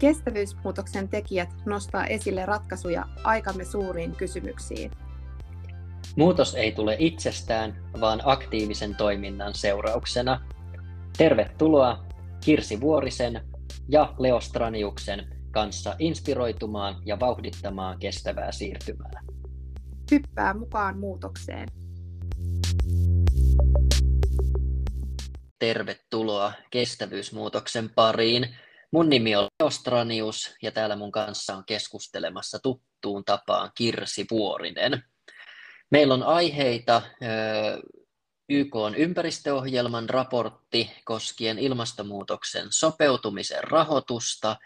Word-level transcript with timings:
Kestävyysmuutoksen 0.00 1.08
tekijät 1.08 1.48
nostaa 1.66 2.06
esille 2.06 2.46
ratkaisuja 2.46 3.04
aikamme 3.24 3.64
suuriin 3.64 4.16
kysymyksiin. 4.16 4.90
Muutos 6.16 6.54
ei 6.54 6.72
tule 6.72 6.96
itsestään, 6.98 7.90
vaan 8.00 8.20
aktiivisen 8.24 8.94
toiminnan 8.94 9.54
seurauksena. 9.54 10.40
Tervetuloa 11.16 12.04
Kirsi 12.44 12.80
Vuorisen 12.80 13.40
ja 13.88 14.14
Leo 14.18 14.40
Straniuksen 14.40 15.26
kanssa 15.50 15.96
inspiroitumaan 15.98 16.96
ja 17.06 17.20
vauhdittamaan 17.20 17.98
kestävää 17.98 18.52
siirtymää. 18.52 19.22
Hyppää 20.10 20.54
mukaan 20.54 20.98
muutokseen. 20.98 21.68
Tervetuloa 25.58 26.52
kestävyysmuutoksen 26.70 27.90
pariin. 27.94 28.48
Mun 28.92 29.08
nimi 29.08 29.36
on 29.36 29.48
Leo 29.60 29.70
Stranius 29.70 30.54
ja 30.62 30.72
täällä 30.72 30.96
mun 30.96 31.12
kanssa 31.12 31.54
on 31.54 31.64
keskustelemassa 31.64 32.58
tuttuun 32.58 33.24
tapaan 33.24 33.70
Kirsi 33.74 34.26
Vuorinen. 34.30 35.02
Meillä 35.90 36.14
on 36.14 36.22
aiheita 36.22 37.02
YK 38.48 38.76
on 38.76 38.94
ympäristöohjelman 38.94 40.10
raportti 40.10 40.90
koskien 41.04 41.58
ilmastonmuutoksen 41.58 42.66
sopeutumisen 42.70 43.64
rahoitusta. 43.64 44.56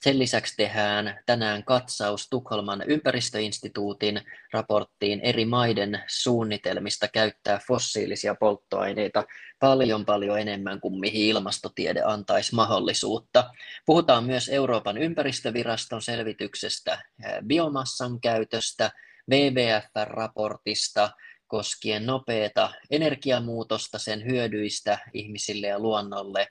Sen 0.00 0.18
lisäksi 0.18 0.56
tehdään 0.56 1.20
tänään 1.26 1.64
katsaus 1.64 2.28
Tukholman 2.30 2.82
ympäristöinstituutin 2.86 4.20
raporttiin 4.52 5.20
eri 5.20 5.44
maiden 5.44 6.02
suunnitelmista 6.06 7.08
käyttää 7.08 7.60
fossiilisia 7.68 8.34
polttoaineita 8.34 9.24
paljon 9.60 10.04
paljon 10.04 10.38
enemmän 10.38 10.80
kuin 10.80 11.00
mihin 11.00 11.26
ilmastotiede 11.26 12.02
antaisi 12.02 12.54
mahdollisuutta. 12.54 13.50
Puhutaan 13.86 14.24
myös 14.24 14.48
Euroopan 14.48 14.98
ympäristöviraston 14.98 16.02
selvityksestä 16.02 17.02
biomassan 17.46 18.20
käytöstä, 18.20 18.90
WWF-raportista 19.30 21.10
koskien 21.46 22.06
nopeata 22.06 22.70
energiamuutosta, 22.90 23.98
sen 23.98 24.24
hyödyistä 24.24 24.98
ihmisille 25.12 25.66
ja 25.66 25.78
luonnolle. 25.78 26.48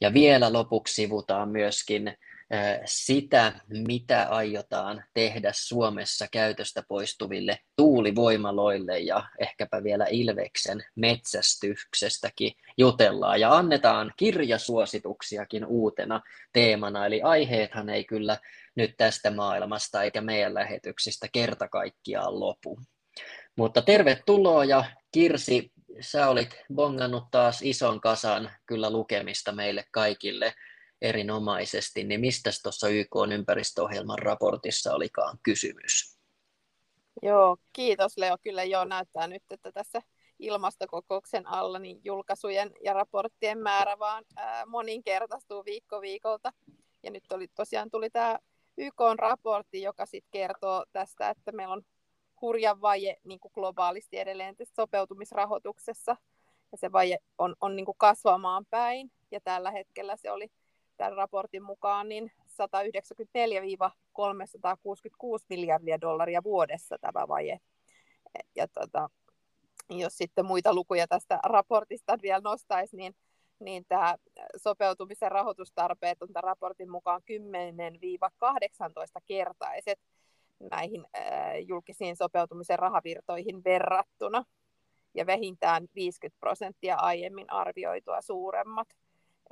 Ja 0.00 0.14
vielä 0.14 0.52
lopuksi 0.52 0.94
sivutaan 0.94 1.48
myöskin 1.48 2.16
sitä, 2.84 3.52
mitä 3.68 4.26
aiotaan 4.30 5.04
tehdä 5.14 5.50
Suomessa 5.54 6.26
käytöstä 6.32 6.82
poistuville 6.88 7.58
tuulivoimaloille 7.76 9.00
ja 9.00 9.24
ehkäpä 9.38 9.84
vielä 9.84 10.06
Ilveksen 10.10 10.84
metsästyksestäkin 10.96 12.52
jutellaan. 12.78 13.40
Ja 13.40 13.56
annetaan 13.56 14.12
kirjasuosituksiakin 14.16 15.66
uutena 15.66 16.20
teemana, 16.52 17.06
eli 17.06 17.22
aiheethan 17.22 17.88
ei 17.88 18.04
kyllä 18.04 18.38
nyt 18.74 18.94
tästä 18.96 19.30
maailmasta 19.30 20.02
eikä 20.02 20.20
meidän 20.20 20.54
lähetyksistä 20.54 21.28
kerta 21.32 21.68
kaikkiaan 21.68 22.40
lopu. 22.40 22.78
Mutta 23.56 23.82
tervetuloa 23.82 24.64
ja 24.64 24.84
Kirsi, 25.12 25.72
sä 26.00 26.28
olit 26.28 26.62
bongannut 26.74 27.24
taas 27.30 27.62
ison 27.62 28.00
kasan 28.00 28.50
kyllä 28.66 28.90
lukemista 28.90 29.52
meille 29.52 29.84
kaikille 29.90 30.54
erinomaisesti, 31.02 32.04
niin 32.04 32.20
mistä 32.20 32.50
tuossa 32.62 32.88
YK 32.88 33.16
ympäristöohjelman 33.32 34.18
raportissa 34.18 34.94
olikaan 34.94 35.38
kysymys? 35.42 36.18
Joo, 37.22 37.56
kiitos 37.72 38.18
Leo. 38.18 38.36
Kyllä 38.42 38.64
jo 38.64 38.84
näyttää 38.84 39.26
nyt, 39.26 39.42
että 39.50 39.72
tässä 39.72 40.02
ilmastokokouksen 40.38 41.46
alla 41.46 41.78
niin 41.78 42.00
julkaisujen 42.04 42.70
ja 42.84 42.92
raporttien 42.92 43.58
määrä 43.58 43.98
vaan 43.98 44.24
ää, 44.36 44.66
moninkertaistuu 44.66 45.64
viikko 45.64 46.00
viikolta. 46.00 46.52
Ja 47.02 47.10
nyt 47.10 47.32
oli, 47.32 47.48
tosiaan 47.48 47.90
tuli 47.90 48.10
tämä 48.10 48.38
YK-raportti, 48.78 49.82
joka 49.82 50.06
sitten 50.06 50.30
kertoo 50.30 50.84
tästä, 50.92 51.30
että 51.30 51.52
meillä 51.52 51.72
on 51.72 51.82
hurja 52.40 52.80
vaje 52.80 53.16
niin 53.24 53.40
kuin 53.40 53.52
globaalisti 53.54 54.18
edelleen 54.18 54.54
sopeutumisrahoituksessa. 54.76 56.16
Ja 56.72 56.78
se 56.78 56.92
vaje 56.92 57.18
on, 57.38 57.56
on 57.60 57.76
niin 57.76 57.86
kuin 57.86 57.98
kasvamaan 57.98 58.66
päin. 58.70 59.12
Ja 59.30 59.40
tällä 59.40 59.70
hetkellä 59.70 60.16
se 60.16 60.30
oli 60.30 60.48
tämän 60.96 61.16
raportin 61.16 61.62
mukaan 61.62 62.08
niin 62.08 62.32
194-366 62.48 62.54
miljardia 65.48 66.00
dollaria 66.00 66.42
vuodessa 66.44 66.96
tämä 67.00 67.28
vaje. 67.28 67.60
Ja 68.56 68.68
tota, 68.68 69.10
jos 69.90 70.16
sitten 70.16 70.46
muita 70.46 70.74
lukuja 70.74 71.06
tästä 71.06 71.38
raportista 71.44 72.18
vielä 72.22 72.40
nostaisi, 72.44 72.96
niin, 72.96 73.14
niin 73.60 73.84
tämä 73.88 74.14
sopeutumisen 74.56 75.32
rahoitustarpeet 75.32 76.22
on 76.22 76.32
tämän 76.32 76.44
raportin 76.44 76.90
mukaan 76.90 77.22
10-18 77.22 77.24
kertaiset 79.26 79.98
näihin 80.70 81.06
äh, 81.16 81.22
julkisiin 81.66 82.16
sopeutumisen 82.16 82.78
rahavirtoihin 82.78 83.64
verrattuna 83.64 84.44
ja 85.14 85.26
vähintään 85.26 85.86
50 85.94 86.40
prosenttia 86.40 86.96
aiemmin 86.96 87.52
arvioitua 87.52 88.20
suuremmat. 88.20 88.88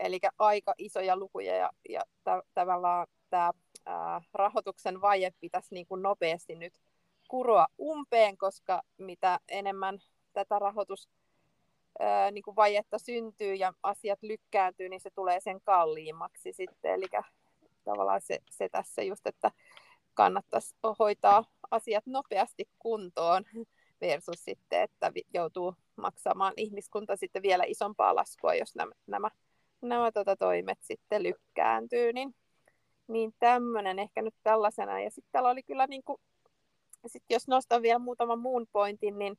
Eli 0.01 0.19
aika 0.39 0.75
isoja 0.79 1.17
lukuja 1.17 1.57
ja, 1.57 1.71
ja 1.89 2.01
tavallaan 2.55 3.07
tämä 3.31 3.53
rahoituksen 4.35 5.01
vaje 5.01 5.33
pitäisi 5.41 5.75
niin 5.75 5.87
kuin 5.87 6.03
nopeasti 6.03 6.55
nyt 6.55 6.75
kuroa 7.29 7.67
umpeen, 7.79 8.37
koska 8.37 8.83
mitä 8.99 9.41
enemmän 9.49 9.99
tätä 10.33 10.59
rahoitus 10.59 11.09
niin 12.33 12.43
kuin 12.43 12.57
vajetta 12.57 12.99
syntyy 12.99 13.55
ja 13.55 13.73
asiat 13.83 14.19
lykkääntyy, 14.23 14.89
niin 14.89 15.01
se 15.01 15.11
tulee 15.11 15.41
sen 15.41 15.61
kalliimmaksi 15.61 16.53
sitten. 16.53 16.95
Eli 16.95 17.07
tavallaan 17.85 18.21
se, 18.21 18.39
se 18.51 18.69
tässä 18.69 19.03
just, 19.03 19.27
että 19.27 19.51
kannattaisi 20.15 20.75
hoitaa 20.99 21.45
asiat 21.71 22.07
nopeasti 22.07 22.69
kuntoon 22.79 23.45
versus 24.01 24.45
sitten, 24.45 24.83
että 24.83 25.13
joutuu 25.35 25.75
maksamaan 25.97 26.53
ihmiskunta 26.57 27.17
sitten 27.17 27.43
vielä 27.43 27.65
isompaa 27.67 28.15
laskua, 28.15 28.55
jos 28.55 28.75
nämä, 28.75 28.93
nämä 29.07 29.31
nämä 29.83 30.13
tota, 30.13 30.37
toimet 30.37 30.79
sitten 30.83 31.23
lykkääntyy, 31.23 32.13
niin, 32.13 32.35
niin 33.09 33.35
tämmöinen 33.39 33.99
ehkä 33.99 34.23
nyt 34.23 34.35
tällaisena. 34.43 35.01
Ja 35.01 35.11
sitten 35.11 35.33
täällä 35.33 35.51
oli 35.51 35.63
kyllä, 35.63 35.87
niin 35.87 36.03
kuin, 36.05 36.21
sit 37.07 37.25
jos 37.31 37.49
nostan 37.49 37.83
vielä 37.83 37.99
muutaman 37.99 38.39
muun 38.39 38.67
pointin, 38.73 39.19
niin 39.19 39.39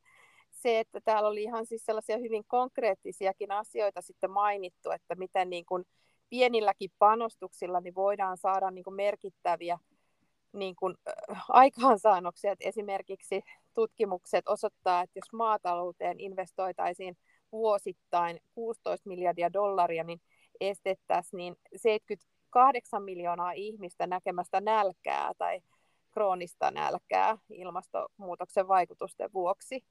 se, 0.52 0.80
että 0.80 1.02
täällä 1.06 1.30
oli 1.30 1.44
ihan 1.44 1.66
siis 1.66 1.86
sellaisia 1.86 2.18
hyvin 2.18 2.44
konkreettisiakin 2.48 3.52
asioita 3.52 4.02
sitten 4.02 4.32
mainittu, 4.32 4.92
että 4.92 5.16
miten 5.16 5.50
niin 5.50 5.66
kuin 5.66 5.86
pienilläkin 6.30 6.92
panostuksilla 7.00 7.82
niin 7.82 7.96
voidaan 7.96 8.38
saada 8.38 8.72
niin 8.72 8.84
kuin 8.84 8.96
merkittäviä 8.96 9.80
niin 10.54 10.76
kuin, 10.76 10.96
äh, 11.10 11.46
aikaansaannoksia. 11.50 12.52
Että 12.52 12.70
esimerkiksi 12.70 13.42
tutkimukset 13.74 14.48
osoittaa, 14.48 15.02
että 15.02 15.20
jos 15.20 15.34
maatalouteen 15.34 16.20
investoitaisiin 16.20 17.18
vuosittain 17.52 18.40
16 18.56 19.10
miljardia 19.10 19.54
dollaria, 19.54 20.04
niin 20.04 20.22
estettäisiin 20.62 21.38
niin 21.38 21.56
78 21.76 23.04
miljoonaa 23.04 23.52
ihmistä 23.52 24.08
näkemästä 24.08 24.62
nälkää 24.62 25.32
tai 25.38 25.62
kroonista 26.12 26.72
nälkää 26.72 27.38
ilmastonmuutoksen 27.50 28.68
vaikutusten 28.68 29.30
vuoksi, 29.34 29.84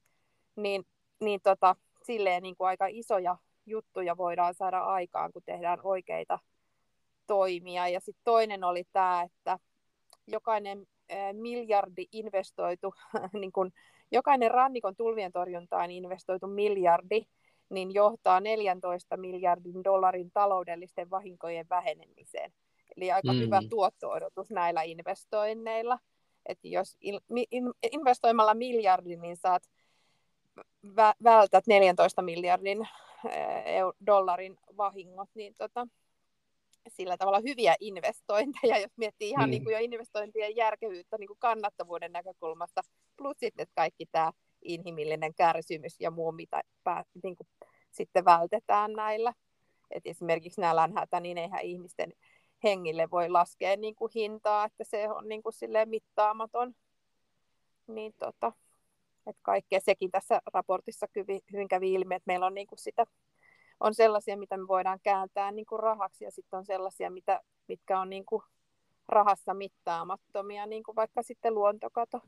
niin, 0.55 0.83
niin 1.19 1.39
tota, 1.43 1.75
silleen 2.03 2.43
niin 2.43 2.55
kuin 2.55 2.67
aika 2.67 2.85
isoja 2.89 3.37
juttuja 3.65 4.17
voidaan 4.17 4.53
saada 4.53 4.79
aikaan, 4.79 5.31
kun 5.33 5.41
tehdään 5.45 5.79
oikeita 5.83 6.39
toimia. 7.27 7.87
Ja 7.87 7.99
sitten 7.99 8.23
toinen 8.23 8.63
oli 8.63 8.83
tämä, 8.93 9.21
että 9.23 9.59
jokainen 10.27 10.87
miljardi 11.33 12.05
investoitu, 12.11 12.93
niin 13.41 13.51
kun 13.51 13.71
jokainen 14.11 14.51
rannikon 14.51 14.95
tulvien 14.95 15.31
torjuntaan 15.31 15.91
investoitu 15.91 16.47
miljardi, 16.47 17.25
niin 17.71 17.93
johtaa 17.93 18.39
14 18.39 19.17
miljardin 19.17 19.83
dollarin 19.83 20.31
taloudellisten 20.31 21.09
vahinkojen 21.09 21.65
vähenemiseen. 21.69 22.53
Eli 22.97 23.11
aika 23.11 23.33
mm. 23.33 23.39
hyvä 23.39 23.59
tuotto-odotus 23.69 24.51
näillä 24.51 24.81
investoinneilla. 24.81 25.99
Että 26.45 26.67
jos 26.67 26.97
investoimalla 27.91 28.53
miljardin, 28.53 29.21
niin 29.21 29.37
saat 29.37 29.63
vä- 30.87 31.15
vältät 31.23 31.67
14 31.67 32.21
miljardin 32.21 32.87
dollarin 34.05 34.57
vahingot, 34.77 35.29
niin 35.33 35.55
tota, 35.57 35.87
sillä 36.87 37.17
tavalla 37.17 37.39
hyviä 37.47 37.75
investointeja, 37.79 38.77
jos 38.77 38.91
miettii 38.97 39.29
ihan 39.29 39.49
mm. 39.49 39.51
niin 39.51 39.63
kuin 39.63 39.73
jo 39.73 39.79
investointien 39.79 40.55
järkevyyttä 40.55 41.17
niin 41.17 41.27
kuin 41.27 41.39
kannattavuuden 41.39 42.11
näkökulmasta, 42.11 42.81
plus 43.17 43.37
sitten 43.39 43.67
kaikki 43.75 44.05
tämä 44.11 44.31
inhimillinen 44.61 45.33
kärsimys 45.33 45.95
ja 45.99 46.11
muu, 46.11 46.31
mitä 46.31 46.61
pää, 46.83 47.03
niin 47.23 47.35
kuin 47.35 47.47
sitten 47.91 48.25
vältetään 48.25 48.93
näillä. 48.93 49.33
Et 49.91 50.05
esimerkiksi 50.05 50.61
nämä 50.61 50.75
länhätä, 50.75 51.19
niin 51.19 51.37
eihän 51.37 51.61
ihmisten 51.61 52.13
hengille 52.63 53.09
voi 53.11 53.29
laskea 53.29 53.77
niin 53.77 53.95
kuin 53.95 54.11
hintaa, 54.15 54.65
että 54.65 54.83
se 54.83 55.09
on 55.09 55.27
niin 55.27 55.43
kuin 55.43 55.53
mittaamaton. 55.85 56.75
Niin 57.87 58.13
tota, 58.19 58.51
että 59.27 59.41
kaikkea 59.41 59.79
sekin 59.79 60.11
tässä 60.11 60.41
raportissa 60.53 61.07
hyvin 61.53 61.67
kävi 61.67 61.93
ilmi, 61.93 62.15
että 62.15 62.27
meillä 62.27 62.45
on 62.45 62.53
niin 62.53 62.67
kuin 62.67 62.79
sitä 62.79 63.05
on 63.81 63.93
sellaisia, 63.93 64.37
mitä 64.37 64.57
me 64.57 64.67
voidaan 64.67 64.99
kääntää 65.03 65.51
niin 65.51 65.65
kuin 65.65 65.79
rahaksi, 65.79 66.23
ja 66.23 66.31
sitten 66.31 66.57
on 66.57 66.65
sellaisia, 66.65 67.11
mitä, 67.11 67.41
mitkä 67.67 67.99
on 67.99 68.09
niin 68.09 68.25
kuin 68.25 68.43
rahassa 69.07 69.53
mittaamattomia, 69.53 70.65
niin 70.65 70.83
kuin 70.83 70.95
vaikka 70.95 71.23
sitten 71.23 71.53
luontokato. 71.53 72.21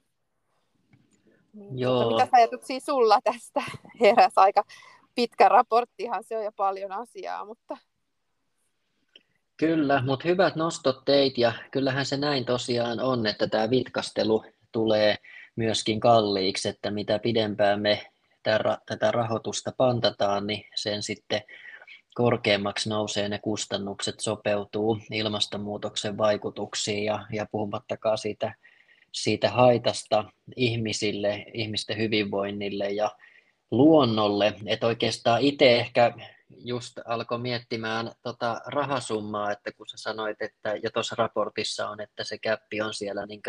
Niin, 1.53 1.79
Joo. 1.79 2.11
Mitä 2.11 2.27
ajatuksia 2.31 2.79
sulla 2.79 3.19
tästä 3.23 3.63
heräsi? 4.01 4.33
Aika 4.35 4.63
pitkä 5.15 5.49
raporttihan 5.49 6.23
se 6.23 6.37
on 6.37 6.43
jo 6.43 6.51
paljon 6.51 6.91
asiaa, 6.91 7.45
mutta... 7.45 7.77
Kyllä, 9.57 10.01
mutta 10.05 10.27
hyvät 10.27 10.55
nostot 10.55 11.05
teit 11.05 11.37
ja 11.37 11.53
kyllähän 11.71 12.05
se 12.05 12.17
näin 12.17 12.45
tosiaan 12.45 12.99
on, 12.99 13.25
että 13.25 13.47
tämä 13.47 13.69
vitkastelu 13.69 14.45
tulee 14.71 15.17
myöskin 15.55 15.99
kalliiksi, 15.99 16.69
että 16.69 16.91
mitä 16.91 17.19
pidempään 17.19 17.81
me 17.81 18.11
tätä 18.85 19.11
rahoitusta 19.11 19.71
pantataan, 19.77 20.47
niin 20.47 20.65
sen 20.75 21.03
sitten 21.03 21.41
korkeammaksi 22.15 22.89
nousee 22.89 23.29
ne 23.29 23.39
kustannukset, 23.39 24.19
sopeutuu 24.19 24.97
ilmastonmuutoksen 25.11 26.17
vaikutuksiin 26.17 27.05
ja, 27.05 27.25
ja 27.31 27.45
puhumattakaan 27.51 28.17
siitä, 28.17 28.53
siitä 29.13 29.49
haitasta 29.49 30.25
ihmisille, 30.55 31.45
ihmisten 31.53 31.97
hyvinvoinnille 31.97 32.89
ja 32.89 33.11
luonnolle. 33.71 34.53
Että 34.65 34.87
oikeastaan 34.87 35.41
itse 35.41 35.75
ehkä 35.75 36.13
just 36.49 36.99
alkoi 37.05 37.39
miettimään 37.39 38.11
tota 38.21 38.61
rahasummaa, 38.65 39.51
että 39.51 39.71
kun 39.71 39.87
sä 39.87 39.97
sanoit, 39.97 40.41
että 40.41 40.75
ja 40.83 40.91
tuossa 40.91 41.15
raportissa 41.17 41.89
on, 41.89 42.01
että 42.01 42.23
se 42.23 42.37
käppi 42.37 42.81
on 42.81 42.93
siellä 42.93 43.25
niin 43.25 43.41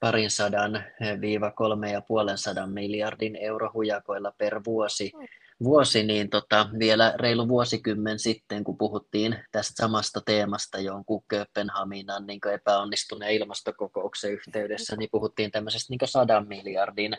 parin 0.00 0.30
sadan 0.30 0.84
viiva 1.20 1.50
kolme 1.50 1.92
ja 1.92 2.00
puolen 2.00 2.38
sadan 2.38 2.70
miljardin 2.70 3.36
euro 3.36 3.70
hujakoilla 3.74 4.32
per 4.38 4.60
vuosi, 4.64 5.12
mm 5.16 5.26
vuosi, 5.64 6.02
niin 6.02 6.30
tota, 6.30 6.68
vielä 6.78 7.14
reilu 7.16 7.48
vuosikymmen 7.48 8.18
sitten, 8.18 8.64
kun 8.64 8.78
puhuttiin 8.78 9.36
tästä 9.52 9.82
samasta 9.82 10.20
teemasta 10.20 10.78
jonkun 10.78 11.22
Kööpenhaminan 11.28 12.26
niin 12.26 12.40
epäonnistuneen 12.54 13.32
ilmastokokouksen 13.34 14.32
yhteydessä, 14.32 14.96
niin 14.96 15.08
puhuttiin 15.12 15.50
tämmöisestä 15.50 15.92
niin 15.92 16.08
sadan 16.08 16.48
miljardin 16.48 17.16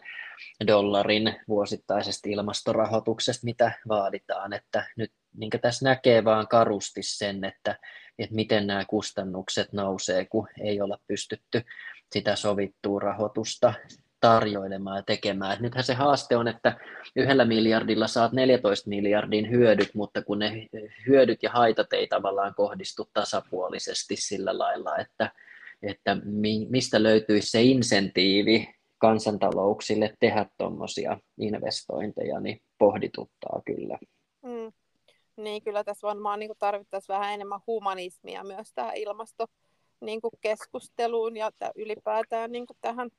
dollarin 0.67 1.35
vuosittaisesta 1.47 2.29
ilmastorahoituksesta, 2.29 3.45
mitä 3.45 3.71
vaaditaan, 3.87 4.53
että 4.53 4.87
nyt 4.97 5.11
niin 5.37 5.51
tässä 5.61 5.85
näkee 5.85 6.23
vaan 6.23 6.47
karusti 6.47 7.03
sen, 7.03 7.43
että, 7.43 7.79
että 8.19 8.35
miten 8.35 8.67
nämä 8.67 8.85
kustannukset 8.85 9.73
nousee, 9.73 10.25
kun 10.25 10.47
ei 10.61 10.81
olla 10.81 10.97
pystytty 11.07 11.61
sitä 12.11 12.35
sovittua 12.35 12.99
rahoitusta 12.99 13.73
tarjoilemaan 14.21 14.97
ja 14.97 15.03
tekemään. 15.03 15.53
Et 15.53 15.59
nythän 15.59 15.83
se 15.83 15.93
haaste 15.93 16.37
on, 16.37 16.47
että 16.47 16.77
yhdellä 17.15 17.45
miljardilla 17.45 18.07
saat 18.07 18.31
14 18.31 18.89
miljardin 18.89 19.49
hyödyt, 19.49 19.89
mutta 19.95 20.21
kun 20.21 20.39
ne 20.39 20.67
hyödyt 21.07 21.43
ja 21.43 21.49
haitat 21.49 21.93
ei 21.93 22.07
tavallaan 22.07 22.55
kohdistu 22.55 23.09
tasapuolisesti 23.13 24.15
sillä 24.15 24.57
lailla, 24.57 24.97
että, 24.97 25.31
että 25.81 26.17
mistä 26.69 27.03
löytyisi 27.03 27.49
se 27.49 27.61
insentiivi 27.61 28.75
kansantalouksille 28.97 30.13
tehdä 30.19 30.45
tuommoisia 30.57 31.17
investointeja, 31.39 32.39
niin 32.39 32.61
pohdituttaa 32.77 33.61
kyllä. 33.65 33.97
Mm. 34.41 34.71
Niin, 35.35 35.63
kyllä 35.63 35.83
tässä 35.83 36.07
varmaan 36.07 36.39
niin 36.39 36.51
tarvittaisiin 36.59 37.13
vähän 37.13 37.33
enemmän 37.33 37.59
humanismia 37.67 38.43
myös 38.43 38.73
tähän 38.75 38.95
ilmasto 38.95 39.45
niin 40.01 40.19
keskusteluun 40.41 41.37
ja 41.37 41.51
ylipäätään 41.75 42.51
niin 42.51 42.65
tähän 42.81 43.09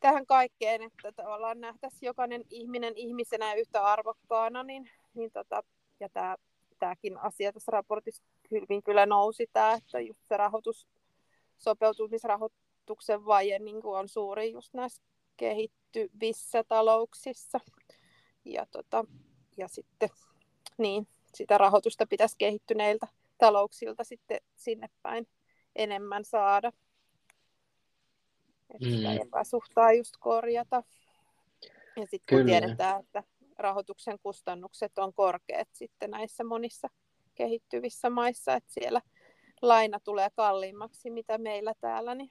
tähän 0.00 0.26
kaikkeen, 0.26 0.82
että 0.82 1.12
tavallaan 1.12 1.60
nähtäisiin 1.60 2.06
jokainen 2.06 2.44
ihminen 2.50 2.96
ihmisenä 2.96 3.54
yhtä 3.54 3.84
arvokkaana, 3.84 4.62
niin, 4.62 4.90
niin 5.14 5.30
tota, 5.30 5.62
ja 6.00 6.08
tämä, 6.08 6.36
tämäkin 6.78 7.18
asia 7.18 7.52
tässä 7.52 7.72
raportissa 7.72 8.22
hyvin 8.50 8.82
kyllä 8.82 9.06
nousi, 9.06 9.46
tämä, 9.52 9.72
että 9.72 10.00
just 10.00 10.20
se 10.28 10.36
rahoitus, 10.36 10.86
sopeutumisrahoituksen 11.58 13.24
vaje 13.24 13.58
niin 13.58 13.82
kuin 13.82 13.98
on 13.98 14.08
suuri 14.08 14.52
just 14.52 14.74
näissä 14.74 15.02
kehittyvissä 15.36 16.64
talouksissa. 16.64 17.60
Ja, 18.44 18.66
tota, 18.70 19.04
ja 19.56 19.68
sitten 19.68 20.08
niin, 20.78 21.08
sitä 21.34 21.58
rahoitusta 21.58 22.06
pitäisi 22.06 22.34
kehittyneiltä 22.38 23.06
talouksilta 23.38 24.04
sitten 24.04 24.40
sinne 24.56 24.88
päin 25.02 25.28
enemmän 25.76 26.24
saada. 26.24 26.72
Että 28.74 28.86
mm. 28.86 28.92
sitä 28.92 29.12
epäsuhtaa 29.12 29.92
just 29.92 30.14
korjata. 30.20 30.82
Ja 31.96 32.06
sitten 32.06 32.38
kun 32.38 32.46
tiedetään, 32.46 33.00
että 33.00 33.22
rahoituksen 33.58 34.18
kustannukset 34.22 34.98
on 34.98 35.14
korkeat 35.14 35.68
sitten 35.72 36.10
näissä 36.10 36.44
monissa 36.44 36.88
kehittyvissä 37.34 38.10
maissa, 38.10 38.54
että 38.54 38.72
siellä 38.72 39.00
laina 39.62 40.00
tulee 40.00 40.28
kalliimmaksi 40.36 41.10
mitä 41.10 41.38
meillä 41.38 41.72
täällä. 41.80 42.14
Niin... 42.14 42.30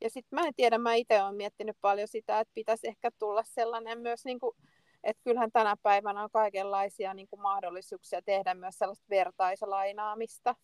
Ja 0.00 0.10
sitten 0.10 0.40
mä 0.40 0.46
en 0.46 0.54
tiedä, 0.54 0.78
mä 0.78 0.94
itse 0.94 1.22
olen 1.22 1.34
miettinyt 1.34 1.76
paljon 1.80 2.08
sitä, 2.08 2.40
että 2.40 2.54
pitäisi 2.54 2.88
ehkä 2.88 3.10
tulla 3.18 3.42
sellainen 3.44 4.00
myös, 4.00 4.24
niin 4.24 4.38
kuin, 4.38 4.56
että 5.04 5.22
kyllähän 5.24 5.52
tänä 5.52 5.76
päivänä 5.82 6.22
on 6.22 6.30
kaikenlaisia 6.30 7.14
niin 7.14 7.28
kuin 7.28 7.42
mahdollisuuksia 7.42 8.22
tehdä 8.22 8.54
myös 8.54 8.78
sellaista 8.78 9.06
vertaislainaamista, 9.10 10.54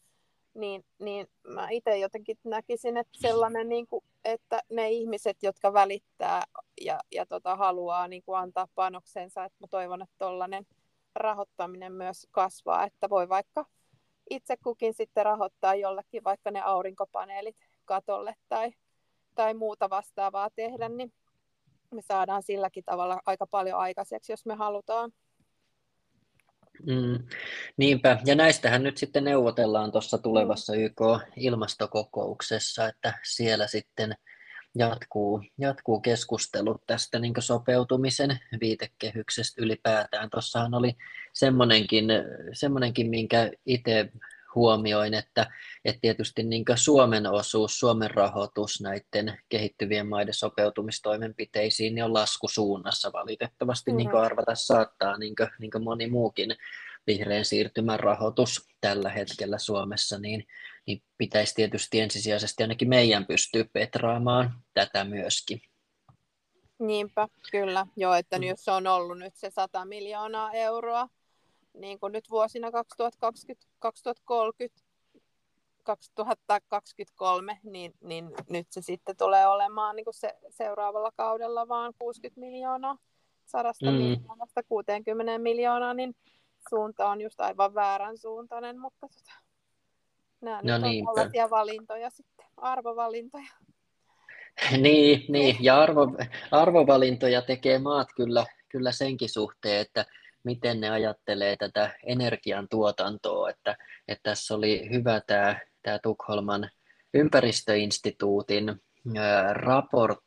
niin, 0.56 0.84
niin 0.98 1.26
mä 1.48 1.68
itse 1.70 1.98
jotenkin 1.98 2.38
näkisin, 2.44 2.96
että 2.96 3.18
sellainen, 3.20 3.68
niin 3.68 3.86
kuin, 3.86 4.04
että 4.24 4.60
ne 4.70 4.90
ihmiset, 4.90 5.42
jotka 5.42 5.72
välittää 5.72 6.42
ja, 6.80 7.00
ja 7.12 7.26
tota, 7.26 7.56
haluaa 7.56 8.08
niin 8.08 8.22
kuin 8.22 8.38
antaa 8.38 8.68
panoksensa, 8.74 9.44
että 9.44 9.56
mä 9.60 9.66
toivon, 9.66 10.02
että 10.02 10.14
tuollainen 10.18 10.66
rahoittaminen 11.14 11.92
myös 11.92 12.26
kasvaa, 12.30 12.84
että 12.84 13.10
voi 13.10 13.28
vaikka 13.28 13.64
itse 14.30 14.56
kukin 14.56 14.94
sitten 14.94 15.24
rahoittaa 15.24 15.74
jollakin 15.74 16.24
vaikka 16.24 16.50
ne 16.50 16.60
aurinkopaneelit 16.60 17.56
katolle 17.84 18.34
tai, 18.48 18.72
tai 19.34 19.54
muuta 19.54 19.90
vastaavaa 19.90 20.50
tehdä, 20.56 20.88
niin 20.88 21.12
me 21.90 22.02
saadaan 22.02 22.42
silläkin 22.42 22.84
tavalla 22.84 23.20
aika 23.26 23.46
paljon 23.46 23.78
aikaiseksi, 23.78 24.32
jos 24.32 24.46
me 24.46 24.54
halutaan. 24.54 25.12
Mm, 26.86 27.18
niinpä, 27.76 28.18
ja 28.24 28.34
näistähän 28.34 28.82
nyt 28.82 28.96
sitten 28.96 29.24
neuvotellaan 29.24 29.92
tuossa 29.92 30.18
tulevassa. 30.18 30.74
YK-ilmastokokouksessa, 30.74 32.88
että 32.88 33.18
siellä 33.24 33.66
sitten 33.66 34.14
jatkuu, 34.78 35.42
jatkuu 35.58 36.00
keskustelut 36.00 36.82
tästä 36.86 37.18
niin 37.18 37.34
sopeutumisen 37.38 38.38
viitekehyksestä 38.60 39.62
ylipäätään. 39.62 40.30
Tuossahan 40.30 40.74
oli 40.74 40.92
semmoinenkin, 41.32 42.04
semmoinenkin 42.52 43.10
minkä 43.10 43.50
itse 43.66 44.10
huomioin, 44.56 45.14
että, 45.14 45.46
että 45.84 46.00
tietysti 46.00 46.42
niin 46.42 46.64
Suomen 46.74 47.26
osuus, 47.26 47.78
Suomen 47.78 48.10
rahoitus 48.10 48.80
näiden 48.80 49.38
kehittyvien 49.48 50.08
maiden 50.08 50.34
sopeutumistoimenpiteisiin 50.34 51.94
niin 51.94 52.04
on 52.04 52.14
laskusuunnassa 52.14 53.12
valitettavasti, 53.12 53.90
mm-hmm. 53.90 53.96
niin 53.96 54.10
kuin 54.10 54.22
arvata 54.22 54.54
saattaa 54.54 55.18
niin 55.18 55.36
kuin, 55.36 55.48
niin 55.58 55.70
kuin 55.70 55.84
moni 55.84 56.10
muukin 56.10 56.56
vihreän 57.06 57.44
siirtymän 57.44 58.00
rahoitus 58.00 58.68
tällä 58.80 59.10
hetkellä 59.10 59.58
Suomessa, 59.58 60.18
niin, 60.18 60.46
niin 60.86 61.02
pitäisi 61.18 61.54
tietysti 61.54 62.00
ensisijaisesti 62.00 62.62
ainakin 62.62 62.88
meidän 62.88 63.26
pystyä 63.26 63.64
petraamaan 63.72 64.54
tätä 64.74 65.04
myöskin. 65.04 65.60
Niinpä, 66.78 67.28
kyllä. 67.50 67.86
Joo, 67.96 68.14
että 68.14 68.38
mm. 68.38 68.42
jos 68.42 68.64
se 68.64 68.70
on 68.70 68.86
ollut 68.86 69.18
nyt 69.18 69.36
se 69.36 69.50
100 69.50 69.84
miljoonaa 69.84 70.52
euroa, 70.52 71.08
niin 71.76 72.00
kuin 72.00 72.12
nyt 72.12 72.30
vuosina 72.30 72.70
2020, 72.72 73.66
2030, 73.78 74.82
2023, 75.84 77.58
niin, 77.62 77.92
niin 78.00 78.30
nyt 78.50 78.66
se 78.70 78.82
sitten 78.82 79.16
tulee 79.16 79.46
olemaan 79.46 79.96
niin 79.96 80.04
kuin 80.04 80.14
se, 80.14 80.34
seuraavalla 80.50 81.12
kaudella 81.16 81.68
vaan 81.68 81.92
60 81.98 82.40
miljoonaa, 82.40 82.98
100 83.46 83.72
mm. 83.82 83.88
miljoonasta 83.88 84.62
60 84.68 85.38
miljoonaa, 85.38 85.94
niin 85.94 86.16
suunta 86.68 87.08
on 87.08 87.20
just 87.20 87.40
aivan 87.40 87.74
väärän 87.74 88.18
suuntainen, 88.18 88.80
mutta 88.80 89.08
tota, 89.08 89.32
nämä 90.40 90.60
no 90.62 90.78
nyt 90.78 91.08
on 91.08 91.14
tällaisia 91.14 91.50
valintoja 91.50 92.10
sitten, 92.10 92.46
arvovalintoja. 92.56 93.52
niin, 94.82 95.24
niin, 95.28 95.56
ja 95.60 95.80
arvo, 95.80 96.16
arvovalintoja 96.50 97.42
tekee 97.42 97.78
maat 97.78 98.08
kyllä, 98.16 98.46
kyllä 98.68 98.92
senkin 98.92 99.28
suhteen, 99.28 99.80
että 99.80 100.04
miten 100.46 100.80
ne 100.80 100.90
ajattelee 100.90 101.56
tätä 101.56 101.90
energiantuotantoa, 102.06 103.50
että, 103.50 103.76
että 104.08 104.30
tässä 104.30 104.54
oli 104.54 104.88
hyvä 104.92 105.20
tämä, 105.26 105.60
tämä 105.82 105.98
Tukholman 105.98 106.70
ympäristöinstituutin 107.14 108.82
raportti, 109.52 110.25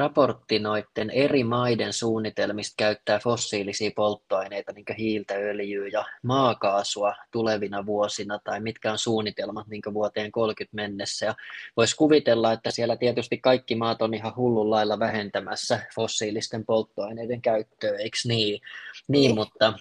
raportti 0.00 0.58
noiden 0.58 1.10
eri 1.10 1.44
maiden 1.44 1.92
suunnitelmista 1.92 2.74
käyttää 2.76 3.18
fossiilisia 3.18 3.90
polttoaineita, 3.96 4.72
niin 4.72 4.84
hiiltä, 4.98 5.34
öljyä 5.34 5.88
ja 5.92 6.04
maakaasua 6.22 7.14
tulevina 7.30 7.86
vuosina, 7.86 8.38
tai 8.44 8.60
mitkä 8.60 8.92
on 8.92 8.98
suunnitelmat 8.98 9.66
niin 9.66 9.82
vuoteen 9.94 10.32
30 10.32 10.76
mennessä. 10.76 11.26
Ja 11.26 11.34
voisi 11.76 11.96
kuvitella, 11.96 12.52
että 12.52 12.70
siellä 12.70 12.96
tietysti 12.96 13.38
kaikki 13.38 13.74
maat 13.74 14.02
on 14.02 14.14
ihan 14.14 14.36
hullun 14.36 14.70
lailla 14.70 14.98
vähentämässä 14.98 15.80
fossiilisten 15.94 16.66
polttoaineiden 16.66 17.42
käyttöä, 17.42 17.98
eikö 17.98 18.16
niin? 18.24 18.60
Niin, 19.08 19.34
mutta 19.34 19.72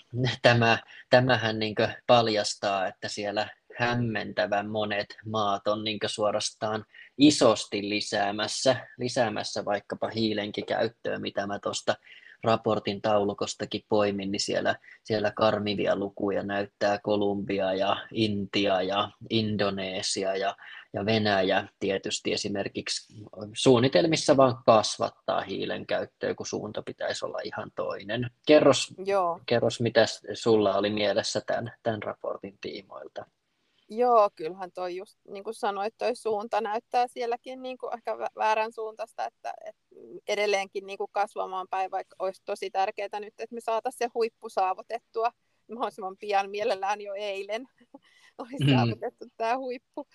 tämä, 0.41 0.77
tämähän 1.09 1.59
niin 1.59 1.75
paljastaa, 2.07 2.87
että 2.87 3.07
siellä 3.07 3.47
hämmentävän 3.79 4.69
monet 4.69 5.17
maat 5.25 5.67
on 5.67 5.83
niin 5.83 5.99
suorastaan 6.05 6.85
isosti 7.17 7.89
lisäämässä, 7.89 8.87
lisäämässä 8.97 9.65
vaikkapa 9.65 10.07
hiilenkin 10.07 10.65
käyttöä, 10.65 11.19
mitä 11.19 11.47
mä 11.47 11.59
tuosta 11.59 11.95
raportin 12.43 13.01
taulukostakin 13.01 13.85
poimin, 13.89 14.31
niin 14.31 14.39
siellä, 14.39 14.75
siellä 15.03 15.31
karmivia 15.31 15.95
lukuja 15.95 16.43
näyttää 16.43 16.99
Kolumbia 17.03 17.73
ja 17.73 18.07
Intia 18.11 18.81
ja 18.81 19.11
Indonesia 19.29 20.35
ja, 20.35 20.55
ja 20.93 21.05
Venäjä 21.05 21.67
tietysti 21.79 22.33
esimerkiksi 22.33 23.13
suunnitelmissa 23.53 24.37
vaan 24.37 24.57
kasvattaa 24.65 25.41
hiilen 25.41 25.85
käyttöä, 25.85 26.35
kun 26.35 26.45
suunta 26.45 26.81
pitäisi 26.81 27.25
olla 27.25 27.39
ihan 27.43 27.71
toinen. 27.75 28.29
Kerros, 28.47 28.93
Joo. 29.05 29.39
kerros 29.45 29.81
mitä 29.81 30.05
sulla 30.33 30.75
oli 30.75 30.89
mielessä 30.89 31.41
tämän, 31.41 31.71
tämän 31.83 32.03
raportin 32.03 32.57
tiimoilta? 32.61 33.25
Joo, 33.89 34.29
kyllähän 34.35 34.71
toi 34.71 34.95
just 34.95 35.19
niin 35.27 35.43
kuin 35.43 35.53
sanoit, 35.53 35.97
toi 35.97 36.15
suunta 36.15 36.61
näyttää 36.61 37.07
sielläkin 37.07 37.61
niin 37.61 37.77
kuin 37.77 37.93
ehkä 37.93 38.17
väärän 38.17 38.73
suuntaista, 38.73 39.25
että, 39.25 39.53
että 39.65 39.81
edelleenkin 40.27 40.85
niin 40.85 40.97
kuin 40.97 41.11
kasvamaan 41.11 41.67
päin, 41.69 41.91
vaikka 41.91 42.15
olisi 42.19 42.41
tosi 42.45 42.71
tärkeää 42.71 43.19
nyt, 43.19 43.33
että 43.39 43.55
me 43.55 43.61
saataisiin 43.61 43.97
se 43.97 44.11
huippu 44.13 44.49
saavutettua 44.49 45.31
mahdollisimman 45.69 46.17
pian, 46.17 46.49
mielellään 46.49 47.01
jo 47.01 47.13
eilen 47.13 47.67
olisi 48.37 48.63
mm. 48.63 48.75
saavutettu 48.75 49.25
tämä 49.37 49.57
huippu. 49.57 50.07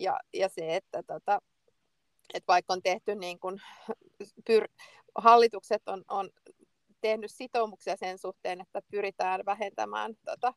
Ja, 0.00 0.20
ja 0.34 0.48
se, 0.48 0.76
että, 0.76 1.02
tota, 1.06 1.40
että 2.34 2.48
vaikka 2.48 2.72
on 2.72 2.82
tehty 2.82 3.14
niin 3.14 3.38
kuin, 3.38 3.62
pyr, 4.46 4.68
hallitukset 5.14 5.88
on, 5.88 6.04
on 6.08 6.30
tehnyt 7.00 7.30
sitoumuksia 7.30 7.96
sen 7.96 8.18
suhteen, 8.18 8.60
että 8.60 8.82
pyritään 8.90 9.40
vähentämään 9.46 10.14
tota, 10.24 10.54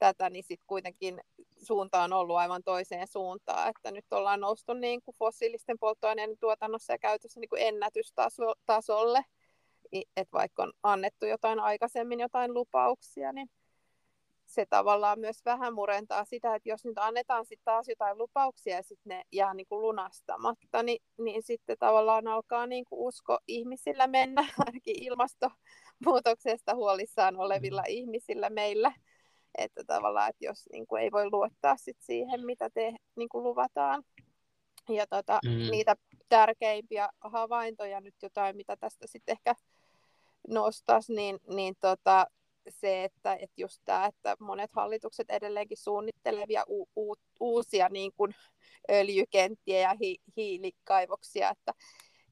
tätä, 0.00 0.30
niin 0.30 0.44
sitten 0.44 0.66
kuitenkin 0.66 1.20
suunta 1.62 2.02
on 2.02 2.12
ollut 2.12 2.36
aivan 2.36 2.62
toiseen 2.64 3.06
suuntaan, 3.06 3.68
että 3.68 3.90
nyt 3.90 4.12
ollaan 4.12 4.40
noustu 4.40 4.74
niin 4.74 5.02
kuin 5.02 5.14
fossiilisten 5.18 5.78
polttoaineiden 5.78 6.38
tuotannossa 6.40 6.92
ja 6.92 6.98
käytössä 6.98 7.40
niin 7.40 7.48
kuin 7.48 7.62
ennätystasolle, 7.62 9.24
että 9.92 10.32
vaikka 10.32 10.62
on 10.62 10.72
annettu 10.82 11.26
jotain 11.26 11.60
aikaisemmin 11.60 12.20
jotain 12.20 12.54
lupauksia, 12.54 13.32
niin 13.32 13.50
se 14.50 14.66
tavallaan 14.66 15.20
myös 15.20 15.44
vähän 15.44 15.74
murentaa 15.74 16.24
sitä, 16.24 16.54
että 16.54 16.68
jos 16.68 16.84
nyt 16.84 16.98
annetaan 16.98 17.44
sitten 17.44 17.64
taas 17.64 17.88
jotain 17.88 18.18
lupauksia 18.18 18.76
ja 18.76 18.82
sitten 18.82 19.10
ne 19.10 19.22
jää 19.32 19.54
niin 19.54 19.66
kuin 19.66 19.82
lunastamatta, 19.82 20.82
niin, 20.82 21.02
niin 21.18 21.42
sitten 21.42 21.76
tavallaan 21.78 22.28
alkaa 22.28 22.66
niin 22.66 22.84
kuin 22.84 23.00
usko 23.00 23.38
ihmisillä 23.48 24.06
mennä, 24.06 24.46
ainakin 24.66 25.02
ilmastonmuutoksesta 25.02 26.74
huolissaan 26.74 27.36
olevilla 27.36 27.82
ihmisillä 27.88 28.50
meillä, 28.50 28.92
että 29.58 29.84
tavallaan, 29.84 30.30
että 30.30 30.44
jos 30.44 30.68
niin 30.72 30.86
kuin 30.86 31.02
ei 31.02 31.12
voi 31.12 31.30
luottaa 31.30 31.76
sit 31.76 31.96
siihen, 32.00 32.46
mitä 32.46 32.70
te 32.70 32.92
niin 33.16 33.28
kuin 33.28 33.44
luvataan. 33.44 34.02
Ja 34.88 35.06
tota, 35.06 35.38
mm. 35.44 35.70
niitä 35.70 35.96
tärkeimpiä 36.28 37.08
havaintoja 37.20 38.00
nyt 38.00 38.14
jotain, 38.22 38.56
mitä 38.56 38.76
tästä 38.76 39.06
sitten 39.06 39.32
ehkä 39.32 39.54
nostaisi, 40.48 41.14
niin, 41.14 41.38
niin 41.48 41.74
tota, 41.80 42.26
se, 42.68 43.04
että, 43.04 43.34
että 43.34 43.54
just 43.56 43.82
tämä, 43.84 44.06
että 44.06 44.36
monet 44.40 44.70
hallitukset 44.72 45.30
edelleenkin 45.30 45.76
suunnittelevia 45.76 46.64
u, 46.68 46.88
u, 46.96 47.14
uusia 47.40 47.88
niin 47.88 48.12
kuin 48.16 48.34
öljykenttiä 48.90 49.80
ja 49.80 49.94
hi, 50.00 50.16
hiilikaivoksia, 50.36 51.50
että, 51.50 51.72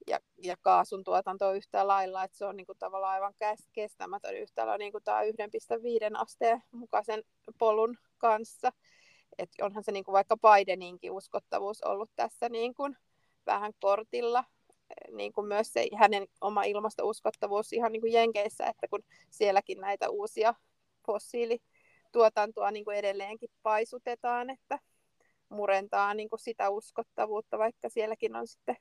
ja, 0.08 0.18
ja 0.42 0.56
kaasun 0.60 1.04
tuotanto 1.04 1.52
yhtä 1.52 1.86
lailla, 1.86 2.24
että 2.24 2.38
se 2.38 2.44
on 2.44 2.56
niin 2.56 2.66
kuin 2.66 2.78
tavallaan 2.78 3.12
aivan 3.12 3.34
kestämätön 3.72 4.36
yhtä 4.36 4.66
lailla 4.66 4.78
niin 4.78 4.92
kuin 4.92 5.04
tämä 5.04 5.22
1,5 5.22 5.28
asteen 6.14 6.62
mukaisen 6.70 7.22
polun 7.58 7.98
kanssa. 8.18 8.72
Et 9.38 9.50
onhan 9.62 9.84
se 9.84 9.92
niin 9.92 10.04
kuin 10.04 10.12
vaikka 10.12 10.36
Bideninkin 10.36 11.12
uskottavuus 11.12 11.82
ollut 11.82 12.10
tässä 12.16 12.48
niin 12.48 12.74
kuin 12.74 12.96
vähän 13.46 13.72
kortilla, 13.80 14.44
niin 15.12 15.32
kuin 15.32 15.46
myös 15.46 15.72
se 15.72 15.86
hänen 15.98 16.26
oma 16.40 16.62
ilmastouskottavuus 16.62 17.72
ihan 17.72 17.92
niin 17.92 18.00
kuin 18.00 18.12
Jenkeissä, 18.12 18.66
että 18.66 18.88
kun 18.88 19.02
sielläkin 19.30 19.80
näitä 19.80 20.08
uusia 20.10 20.54
fossiilituotantoa 21.06 22.70
niin 22.70 22.84
kuin 22.84 22.96
edelleenkin 22.96 23.50
paisutetaan, 23.62 24.50
että 24.50 24.78
murentaa 25.48 26.14
niin 26.14 26.28
kuin 26.28 26.40
sitä 26.40 26.70
uskottavuutta, 26.70 27.58
vaikka 27.58 27.88
sielläkin 27.88 28.36
on 28.36 28.46
sitten 28.46 28.76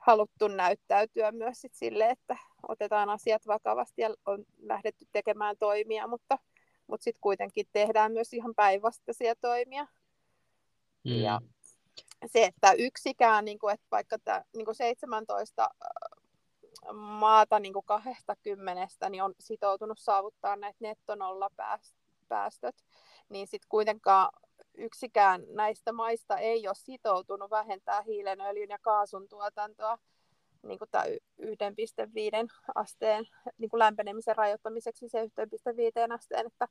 haluttu 0.00 0.48
näyttäytyä 0.48 1.32
myös 1.32 1.60
sit 1.60 1.74
sille, 1.74 2.10
että 2.10 2.36
otetaan 2.68 3.08
asiat 3.08 3.46
vakavasti 3.46 4.02
ja 4.02 4.14
on 4.26 4.44
lähdetty 4.58 5.06
tekemään 5.12 5.56
toimia, 5.58 6.06
mutta, 6.06 6.38
mutta 6.86 7.04
sitten 7.04 7.20
kuitenkin 7.20 7.66
tehdään 7.72 8.12
myös 8.12 8.32
ihan 8.32 8.54
päinvastaisia 8.56 9.34
toimia. 9.36 9.86
Mm. 11.04 11.12
Ja 11.12 11.40
se, 12.26 12.44
että 12.44 12.72
yksikään, 12.72 13.44
niin 13.44 13.58
kuin, 13.58 13.74
että 13.74 13.86
vaikka 13.90 14.18
tämä 14.24 14.42
niin 14.56 14.64
kuin 14.64 14.74
17 14.74 15.62
äh, 15.62 16.94
maata 16.94 17.58
niin 17.60 17.72
kuin 17.72 17.86
20 17.86 18.88
niin 19.10 19.22
on 19.22 19.34
sitoutunut 19.40 19.98
saavuttaa 19.98 20.56
näitä 20.56 20.78
nettonolla 20.80 21.50
päästöt, 22.28 22.76
niin 23.28 23.46
sitten 23.46 23.68
kuitenkaan 23.68 24.30
yksikään 24.74 25.42
näistä 25.48 25.92
maista 25.92 26.38
ei 26.38 26.68
ole 26.68 26.74
sitoutunut 26.74 27.50
vähentää 27.50 28.02
hiilen, 28.02 28.40
öljyn 28.40 28.70
ja 28.70 28.78
kaasun 28.82 29.28
tuotantoa 29.28 29.98
niin 30.62 30.78
kuin 30.78 30.90
tämä 30.90 31.04
1,5 31.04 31.18
asteen 32.74 33.24
niin 33.58 33.68
kuin 33.68 33.78
lämpenemisen 33.78 34.36
rajoittamiseksi 34.36 35.08
se 35.08 35.24
1,5 35.24 36.14
asteen, 36.14 36.46
että, 36.46 36.68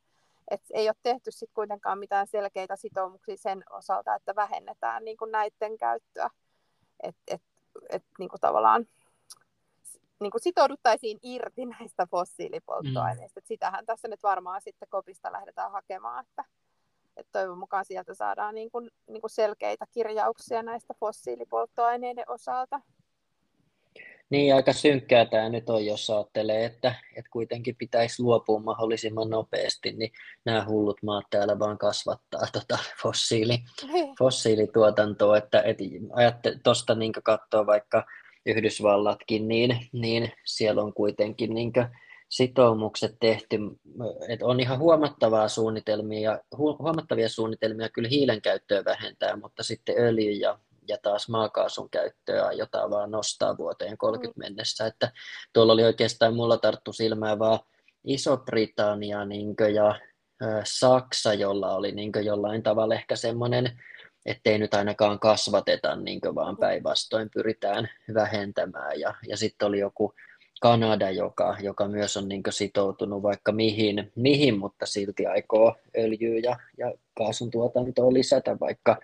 että 0.52 0.68
ei 0.74 0.90
ole 0.90 0.96
tehty 1.04 1.32
sit 1.32 1.50
kuitenkaan 1.54 2.00
mitään 2.00 2.28
selkeitä 2.28 2.76
sitoumuksia 2.76 3.38
sen 3.38 3.64
osalta, 3.70 4.16
että 4.16 4.36
vähennetään 4.36 5.06
niin 5.06 5.18
kuin 5.18 5.32
näiden 5.32 5.78
käyttöä. 5.78 6.30
että 7.04 7.22
et, 7.28 7.42
et, 7.90 8.04
niin 8.20 8.30
kuin 8.30 8.42
tavallaan 8.42 8.86
niin 10.20 10.32
kuin 10.32 10.42
sitouduttaisiin 10.42 11.20
irti 11.24 11.66
näistä 11.66 12.08
fossiilipolttoaineista. 12.12 13.40
Mm. 13.40 13.46
sitähän 13.46 13.86
tässä 13.86 14.08
nyt 14.08 14.24
varmaan 14.24 14.62
sitten 14.62 14.88
kopista 14.90 15.32
lähdetään 15.32 15.72
hakemaan, 15.72 16.26
että, 16.30 16.44
että 17.20 17.40
toivon 17.40 17.58
mukaan 17.58 17.86
sieltä 17.86 18.14
saadaan 18.14 18.56
niin 18.56 18.72
kuin, 18.72 18.90
niin 19.08 19.22
kuin 19.22 19.32
selkeitä 19.32 19.86
kirjauksia 19.92 20.64
näistä 20.64 20.94
fossiilipolttoaineiden 21.00 22.30
osalta. 22.30 22.82
Niin, 24.30 24.56
aika 24.56 24.74
synkkää 24.74 25.26
tämä 25.26 25.50
nyt 25.50 25.70
on, 25.70 25.86
jos 25.86 26.10
ajattelee, 26.10 26.66
että, 26.66 26.96
että 27.16 27.30
kuitenkin 27.32 27.76
pitäisi 27.76 28.24
luopua 28.24 28.60
mahdollisimman 28.60 29.30
nopeasti, 29.30 29.92
niin 29.92 30.12
nämä 30.46 30.66
hullut 30.66 31.04
maat 31.04 31.26
täällä 31.30 31.60
vaan 31.60 31.78
kasvattaa 31.78 32.42
tota 32.54 32.78
fossiili, 33.02 33.58
niin. 33.94 34.16
fossiilituotantoa, 34.20 35.38
että, 35.38 35.62
että 35.62 36.60
tuosta 36.64 36.96
niin 36.96 37.14
katsoo 37.24 37.66
vaikka 37.66 38.06
Yhdysvallatkin, 38.46 39.48
niin, 39.48 39.88
niin 39.94 40.32
siellä 40.46 40.82
on 40.82 40.94
kuitenkin 40.94 41.54
niin 41.54 41.74
sitoumukset 42.30 43.16
tehty, 43.20 43.58
että 44.30 44.46
on 44.46 44.60
ihan 44.60 44.80
huomattavaa 44.80 45.48
suunnitelmia, 45.48 46.40
huomattavia 46.58 47.30
suunnitelmia 47.30 47.90
kyllä 47.90 48.10
hiilen 48.10 48.42
käyttöä 48.42 48.86
vähentää, 48.86 49.36
mutta 49.36 49.64
sitten 49.64 49.96
öljy 49.98 50.32
ja, 50.32 50.60
ja 50.88 50.98
taas 51.02 51.30
maakaasun 51.30 51.90
käyttöä 51.90 52.46
aiotaan 52.46 52.90
vaan 52.90 53.12
nostaa 53.12 53.58
vuoteen 53.58 53.98
30 53.98 54.40
mm. 54.40 54.44
mennessä, 54.46 54.86
että 54.86 55.12
tuolla 55.54 55.74
oli 55.74 55.84
oikeastaan 55.84 56.36
mulla 56.36 56.58
tarttu 56.58 56.94
silmään 56.94 57.40
vaan 57.40 57.60
Iso-Britannia 58.04 59.26
niin 59.26 59.56
ja 59.74 60.00
Saksa, 60.64 61.34
jolla 61.34 61.76
oli 61.76 61.92
niin 61.92 62.12
jollain 62.24 62.64
tavalla 62.64 62.96
ehkä 62.96 63.16
semmoinen, 63.16 63.82
ettei 64.26 64.58
nyt 64.58 64.74
ainakaan 64.74 65.20
kasvateta, 65.20 65.96
niin 65.96 66.22
vaan 66.36 66.58
päinvastoin 66.58 67.30
pyritään 67.34 67.90
vähentämään. 68.14 69.00
Ja, 69.00 69.14
ja 69.28 69.38
sitten 69.38 69.68
oli 69.68 69.80
joku 69.80 70.14
Kanada, 70.62 71.10
joka, 71.10 71.58
joka 71.62 71.88
myös 71.88 72.18
on 72.18 72.28
niin 72.28 72.44
sitoutunut 72.50 73.24
vaikka 73.24 73.52
mihin, 73.52 74.12
mihin, 74.16 74.60
mutta 74.60 74.86
silti 74.86 75.26
aikoo 75.26 75.76
öljyä 75.98 76.40
ja, 76.44 76.56
ja 76.78 76.94
kaasun 77.14 77.52
tuotantoa 77.52 78.14
lisätä, 78.14 78.58
vaikka 78.60 78.98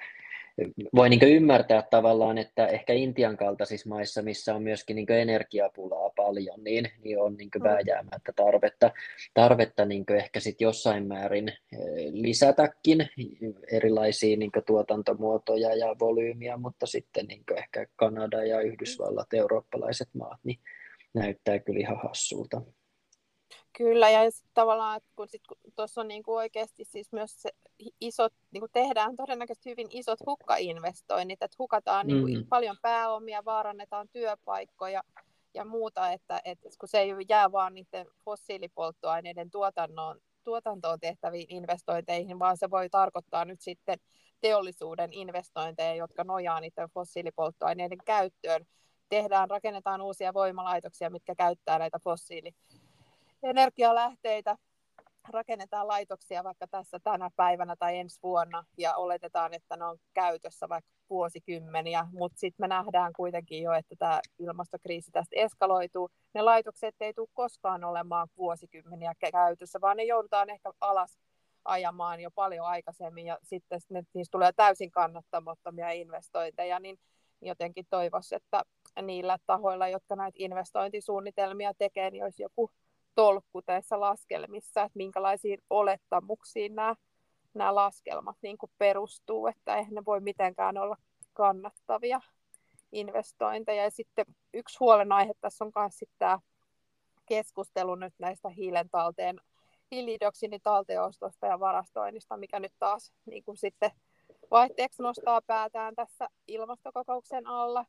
voi 0.95 1.09
niin 1.09 1.23
ymmärtää 1.23 1.83
tavallaan, 1.91 2.37
että 2.37 2.67
ehkä 2.67 2.93
Intian 2.93 3.37
kaltaisissa 3.37 3.89
maissa, 3.89 4.21
missä 4.21 4.55
on 4.55 4.63
myöskin 4.63 4.95
niin 4.95 5.11
energiapulaa 5.11 6.09
paljon, 6.09 6.63
niin, 6.63 6.91
niin 7.03 7.21
on 7.21 7.37
niin 7.37 7.49
vääjäämättä 7.63 8.33
tarvetta, 8.35 8.91
tarvetta 9.33 9.85
niin 9.85 10.05
ehkä 10.15 10.39
sit 10.39 10.61
jossain 10.61 11.07
määrin 11.07 11.49
eh, 11.49 11.79
lisätäkin 12.11 13.07
erilaisia 13.71 14.37
niin 14.37 14.51
tuotantomuotoja 14.65 15.75
ja 15.75 15.95
volyymiä, 15.99 16.57
mutta 16.57 16.85
sitten 16.85 17.25
niin 17.25 17.43
ehkä 17.55 17.85
Kanada 17.95 18.45
ja 18.45 18.61
Yhdysvallat, 18.61 19.33
eurooppalaiset 19.33 20.09
maat, 20.13 20.39
niin 20.43 20.59
näyttää 21.15 21.59
kyllä 21.59 21.79
ihan 21.79 21.99
hassulta. 22.03 22.61
Kyllä, 23.77 24.09
ja 24.09 24.31
sit 24.31 24.49
tavallaan, 24.53 24.97
että 24.97 25.09
kun, 25.15 25.27
sit, 25.27 25.41
kun 25.47 25.57
tuossa 25.75 26.01
on 26.01 26.07
niinku 26.07 26.33
oikeasti 26.33 26.85
siis 26.85 27.11
myös 27.11 27.41
se 27.41 27.49
isot, 28.01 28.33
niinku 28.51 28.67
tehdään 28.73 29.15
todennäköisesti 29.15 29.69
hyvin 29.69 29.87
isot 29.91 30.19
hukkainvestoinnit, 30.25 31.41
että 31.41 31.55
hukataan 31.59 32.07
niinku 32.07 32.27
mm. 32.27 32.33
niinku 32.33 32.47
paljon 32.49 32.77
pääomia, 32.81 33.45
vaarannetaan 33.45 34.07
työpaikkoja 34.09 35.03
ja 35.53 35.65
muuta, 35.65 36.11
että, 36.11 36.41
että 36.45 36.69
kun 36.79 36.89
se 36.89 36.99
ei 36.99 37.13
jää 37.29 37.51
vaan 37.51 37.73
niiden 37.73 38.07
fossiilipolttoaineiden 38.25 39.51
tuotannon 39.51 40.21
tuotantoon 40.43 40.99
tehtäviin 40.99 41.45
investointeihin, 41.49 42.39
vaan 42.39 42.57
se 42.57 42.69
voi 42.69 42.89
tarkoittaa 42.89 43.45
nyt 43.45 43.61
sitten 43.61 43.99
teollisuuden 44.41 45.13
investointeja, 45.13 45.95
jotka 45.95 46.23
nojaa 46.23 46.59
niiden 46.59 46.89
fossiilipolttoaineiden 46.93 47.97
käyttöön. 48.05 48.65
Tehdään, 49.09 49.49
rakennetaan 49.49 50.01
uusia 50.01 50.33
voimalaitoksia, 50.33 51.09
mitkä 51.09 51.35
käyttää 51.35 51.79
näitä 51.79 51.99
fossiilienergialähteitä 52.03 54.57
rakennetaan 55.29 55.87
laitoksia 55.87 56.43
vaikka 56.43 56.67
tässä 56.67 56.99
tänä 56.99 57.29
päivänä 57.35 57.75
tai 57.75 57.97
ensi 57.97 58.19
vuonna 58.23 58.63
ja 58.77 58.95
oletetaan, 58.95 59.53
että 59.53 59.77
ne 59.77 59.85
on 59.85 59.97
käytössä 60.13 60.69
vaikka 60.69 60.91
vuosikymmeniä, 61.09 62.07
mutta 62.11 62.39
sitten 62.39 62.63
me 62.63 62.67
nähdään 62.67 63.13
kuitenkin 63.15 63.63
jo, 63.63 63.73
että 63.73 63.95
tämä 63.99 64.19
ilmastokriisi 64.39 65.11
tästä 65.11 65.35
eskaloituu. 65.35 66.09
Ne 66.33 66.41
laitokset 66.41 66.95
ei 66.99 67.13
tule 67.13 67.27
koskaan 67.33 67.83
olemaan 67.83 68.27
vuosikymmeniä 68.37 69.13
käytössä, 69.31 69.81
vaan 69.81 69.97
ne 69.97 70.03
joudutaan 70.03 70.49
ehkä 70.49 70.71
alas 70.81 71.19
ajamaan 71.65 72.19
jo 72.19 72.31
paljon 72.31 72.65
aikaisemmin 72.65 73.25
ja 73.25 73.37
sitten 73.43 73.79
niistä 74.13 74.31
tulee 74.31 74.51
täysin 74.55 74.91
kannattamattomia 74.91 75.91
investointeja, 75.91 76.79
niin 76.79 76.99
jotenkin 77.41 77.85
toivoisi, 77.89 78.35
että 78.35 78.63
niillä 79.01 79.37
tahoilla, 79.45 79.87
jotka 79.87 80.15
näitä 80.15 80.35
investointisuunnitelmia 80.39 81.73
tekee, 81.73 82.11
niin 82.11 82.23
olisi 82.23 82.43
joku 82.43 82.71
tolkku 83.15 83.61
tässä 83.61 83.99
laskelmissa, 83.99 84.83
että 84.83 84.97
minkälaisiin 84.97 85.59
olettamuksiin 85.69 86.75
nämä, 86.75 86.95
nämä 87.53 87.75
laskelmat 87.75 88.37
niin 88.41 88.57
kuin 88.57 88.71
perustuu, 88.77 89.47
että 89.47 89.75
eihän 89.75 89.93
ne 89.93 90.05
voi 90.05 90.19
mitenkään 90.19 90.77
olla 90.77 90.97
kannattavia 91.33 92.21
investointeja. 92.91 93.83
Ja 93.83 93.91
sitten 93.91 94.25
yksi 94.53 94.77
huolenaihe 94.79 95.33
tässä 95.41 95.65
on 95.65 95.71
myös 95.75 95.99
tämä 96.17 96.39
keskustelu 97.25 97.95
nyt 97.95 98.13
näistä 98.19 98.49
hiilen 98.49 98.89
talteen, 98.89 99.41
hiilidioksidin 99.91 100.61
ja 101.41 101.59
varastoinnista, 101.59 102.37
mikä 102.37 102.59
nyt 102.59 102.73
taas 102.79 103.13
niin 103.25 103.43
kuin 103.43 103.57
sitten 103.57 103.91
vaihteeksi 104.51 105.01
nostaa 105.01 105.41
päätään 105.47 105.95
tässä 105.95 106.27
ilmastokokouksen 106.47 107.47
alla. 107.47 107.85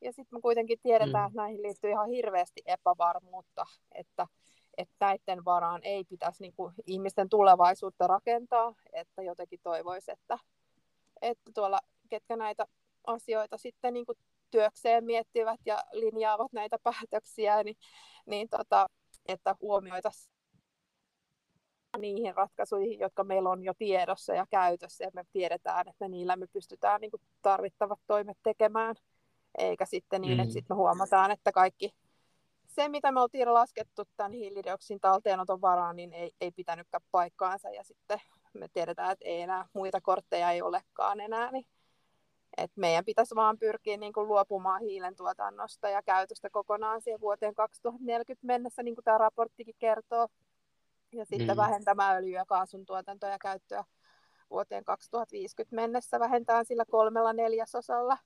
Ja 0.00 0.12
sitten 0.12 0.36
me 0.36 0.40
kuitenkin 0.40 0.78
tiedetään, 0.82 1.24
mm. 1.24 1.26
että 1.26 1.42
näihin 1.42 1.62
liittyy 1.62 1.90
ihan 1.90 2.10
hirveästi 2.10 2.62
epävarmuutta, 2.66 3.64
että 3.92 4.26
että 4.78 4.94
näiden 5.00 5.44
varaan 5.44 5.80
ei 5.84 6.04
pitäisi 6.04 6.42
niin 6.42 6.52
kuin, 6.56 6.74
ihmisten 6.86 7.28
tulevaisuutta 7.28 8.06
rakentaa, 8.06 8.74
että 8.92 9.22
jotenkin 9.22 9.60
toivoisi, 9.62 10.10
että, 10.10 10.38
että 11.22 11.50
tuolla, 11.54 11.80
ketkä 12.10 12.36
näitä 12.36 12.66
asioita 13.06 13.58
sitten 13.58 13.94
niin 13.94 14.06
kuin 14.06 14.18
työkseen 14.50 15.04
miettivät 15.04 15.60
ja 15.66 15.78
linjaavat 15.92 16.52
näitä 16.52 16.78
päätöksiä, 16.82 17.62
niin, 17.62 17.76
niin 18.26 18.48
tota, 18.48 18.86
että 19.28 19.56
huomioitaisiin 19.60 20.34
niihin 21.98 22.34
ratkaisuihin, 22.34 22.98
jotka 22.98 23.24
meillä 23.24 23.50
on 23.50 23.64
jo 23.64 23.72
tiedossa 23.78 24.34
ja 24.34 24.46
käytössä, 24.50 25.04
ja 25.04 25.10
me 25.14 25.24
tiedetään, 25.32 25.88
että 25.88 26.08
niillä 26.08 26.36
me 26.36 26.46
pystytään 26.52 27.00
niin 27.00 27.10
kuin 27.10 27.22
tarvittavat 27.42 27.98
toimet 28.06 28.38
tekemään, 28.42 28.94
eikä 29.58 29.86
sitten 29.86 30.20
niin, 30.20 30.36
mm. 30.36 30.40
että 30.40 30.52
sitten 30.52 30.76
me 30.76 30.78
huomataan, 30.78 31.30
että 31.30 31.52
kaikki 31.52 31.90
se, 32.66 32.88
mitä 32.88 33.12
me 33.12 33.20
oltiin 33.20 33.54
laskettu 33.54 34.02
tämän 34.16 34.32
hiilidioksin 34.32 35.00
talteenoton 35.00 35.60
varaan, 35.60 35.96
niin 35.96 36.12
ei, 36.12 36.30
ei 36.40 36.50
pitänytkään 36.50 37.02
paikkaansa. 37.10 37.70
Ja 37.70 37.84
sitten 37.84 38.20
me 38.54 38.68
tiedetään, 38.72 39.12
että 39.12 39.24
ei 39.24 39.40
enää 39.40 39.66
muita 39.72 40.00
kortteja 40.00 40.50
ei 40.50 40.62
olekaan 40.62 41.20
enää. 41.20 41.50
Niin 41.50 41.66
et 42.56 42.70
meidän 42.76 43.04
pitäisi 43.04 43.34
vaan 43.34 43.58
pyrkiä 43.58 43.96
niin 43.96 44.12
kuin 44.12 44.28
luopumaan 44.28 44.80
hiilen 44.80 45.16
tuotannosta 45.16 45.88
ja 45.88 46.02
käytöstä 46.02 46.50
kokonaan 46.50 47.02
siihen 47.02 47.20
vuoteen 47.20 47.54
2040 47.54 48.46
mennessä, 48.46 48.82
niin 48.82 48.94
kuin 48.94 49.04
tämä 49.04 49.18
raporttikin 49.18 49.74
kertoo. 49.78 50.28
Ja 51.12 51.24
sitten 51.24 51.56
mm. 51.56 51.56
vähentämään 51.56 52.16
öljy- 52.16 52.34
ja 52.34 52.44
kaasun 52.46 52.86
tuotantoa 52.86 53.30
ja 53.30 53.38
käyttöä 53.38 53.84
vuoteen 54.50 54.84
2050 54.84 55.76
mennessä 55.76 56.20
vähentää 56.20 56.64
sillä 56.64 56.84
kolmella 56.90 57.32
neljäsosalla 57.32 58.18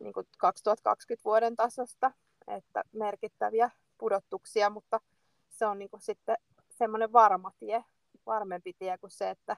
niin 0.00 0.12
kuin 0.12 0.26
2020 0.38 1.24
vuoden 1.24 1.56
tasosta 1.56 2.10
että 2.56 2.82
merkittäviä 2.92 3.70
pudotuksia, 3.98 4.70
mutta 4.70 5.00
se 5.48 5.66
on 5.66 5.78
niin 5.78 5.90
sitten 5.98 6.36
semmoinen 6.70 7.12
varma 7.12 7.52
tie, 7.58 7.84
varmempi 8.26 8.72
tie 8.78 8.98
kuin 8.98 9.10
se, 9.10 9.30
että 9.30 9.56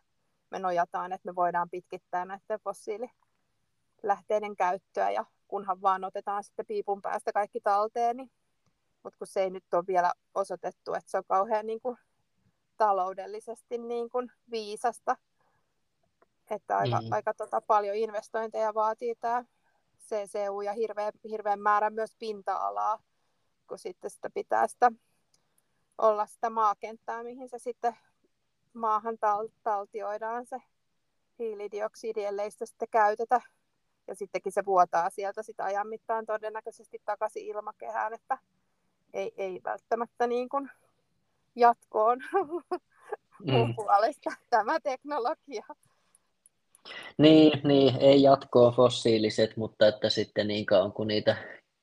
me 0.50 0.58
nojataan, 0.58 1.12
että 1.12 1.28
me 1.28 1.34
voidaan 1.34 1.70
pitkittää 1.70 2.24
näiden 2.24 2.60
fossiililähteiden 2.64 4.56
käyttöä 4.56 5.10
ja 5.10 5.24
kunhan 5.48 5.82
vaan 5.82 6.04
otetaan 6.04 6.44
sitten 6.44 6.66
piipun 6.66 7.02
päästä 7.02 7.32
kaikki 7.32 7.60
talteen, 7.60 8.16
niin, 8.16 8.30
mutta 9.02 9.18
kun 9.18 9.26
se 9.26 9.42
ei 9.42 9.50
nyt 9.50 9.74
ole 9.74 9.84
vielä 9.86 10.12
osoitettu, 10.34 10.94
että 10.94 11.10
se 11.10 11.18
on 11.18 11.24
kauhean 11.28 11.66
niin 11.66 11.80
kuin 11.80 11.98
taloudellisesti 12.76 13.78
niin 13.78 14.10
kuin 14.10 14.32
viisasta, 14.50 15.16
että 16.50 16.76
aika, 16.76 17.00
mm. 17.00 17.12
aika 17.12 17.34
tota 17.34 17.60
paljon 17.66 17.96
investointeja 17.96 18.74
vaatii 18.74 19.14
tämä 19.20 19.44
CCU 20.08 20.60
ja 20.60 20.72
hirveän, 20.72 21.12
hirveän 21.30 21.60
määrä 21.60 21.90
myös 21.90 22.16
pinta-alaa, 22.18 23.02
kun 23.68 23.78
sitten 23.78 24.10
sitä 24.10 24.30
pitää 24.30 24.66
sitä 24.66 24.92
olla 25.98 26.26
sitä 26.26 26.50
maakenttää, 26.50 27.22
mihin 27.22 27.48
se 27.48 27.58
sitten 27.58 27.96
maahan 28.74 29.14
tal- 29.14 29.52
taltioidaan 29.62 30.46
se 30.46 30.56
hiilidioksidi, 31.38 32.24
ellei 32.24 32.50
sitä 32.50 32.66
sitten 32.66 32.88
käytetä. 32.90 33.40
Ja 34.06 34.14
sittenkin 34.14 34.52
se 34.52 34.64
vuotaa 34.64 35.10
sieltä 35.10 35.42
sitä 35.42 35.64
ajan 35.64 35.88
mittaan 35.88 36.26
todennäköisesti 36.26 37.02
takaisin 37.04 37.46
ilmakehään, 37.46 38.12
että 38.12 38.38
ei, 39.14 39.32
ei 39.36 39.60
välttämättä 39.64 40.26
niin 40.26 40.48
kuin 40.48 40.70
jatkoon 41.56 42.18
mm. 43.46 43.74
puolesta 43.76 44.30
tämä 44.50 44.80
teknologia. 44.80 45.64
Niin, 47.18 47.60
niin, 47.64 47.96
ei 48.00 48.22
jatkoa 48.22 48.70
fossiiliset, 48.70 49.56
mutta 49.56 49.88
että 49.88 50.10
sitten 50.10 50.48
niin 50.48 50.66
kauan 50.66 50.92
kun 50.92 51.08
niitä 51.08 51.36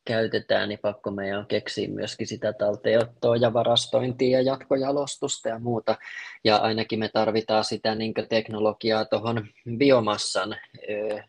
käytetään, 0.05 0.69
niin 0.69 0.79
pakko 0.81 1.11
meidän 1.11 1.39
on 1.39 1.47
keksiä 1.47 1.87
myöskin 1.87 2.27
sitä 2.27 2.53
talteenottoa 2.53 3.35
ja 3.35 3.53
varastointia 3.53 4.41
ja 4.41 4.51
jatkojalostusta 4.51 5.49
ja 5.49 5.59
muuta. 5.59 5.97
Ja 6.43 6.57
ainakin 6.57 6.99
me 6.99 7.09
tarvitaan 7.13 7.63
sitä 7.63 7.95
niin 7.95 8.13
teknologiaa 8.29 9.05
tuohon 9.05 9.47
biomassan 9.77 10.55
ö, 10.89 11.23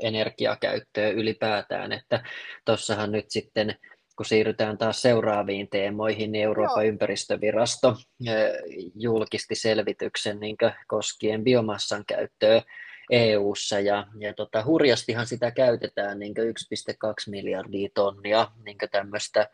energiakäyttöön 0.00 1.14
ylipäätään, 1.14 1.92
että 1.92 2.24
tuossahan 2.64 3.12
nyt 3.12 3.24
sitten 3.28 3.76
kun 4.16 4.26
siirrytään 4.26 4.78
taas 4.78 5.02
seuraaviin 5.02 5.68
teemoihin, 5.70 6.32
niin 6.32 6.44
Euroopan 6.44 6.84
Joo. 6.84 6.92
ympäristövirasto 6.92 7.96
julkisti 8.94 9.54
selvityksen 9.54 10.40
niin 10.40 10.56
koskien 10.86 11.44
biomassan 11.44 12.04
käyttöä 12.06 12.62
EU-ssa 13.10 13.80
ja, 13.80 14.06
ja 14.18 14.34
tota, 14.34 14.64
hurjastihan 14.64 15.26
sitä 15.26 15.50
käytetään 15.50 16.18
niin 16.18 16.34
1,2 16.36 17.30
miljardia 17.30 17.88
tonnia 17.94 18.50
niin 18.64 18.76
tämmöistä 18.90 19.48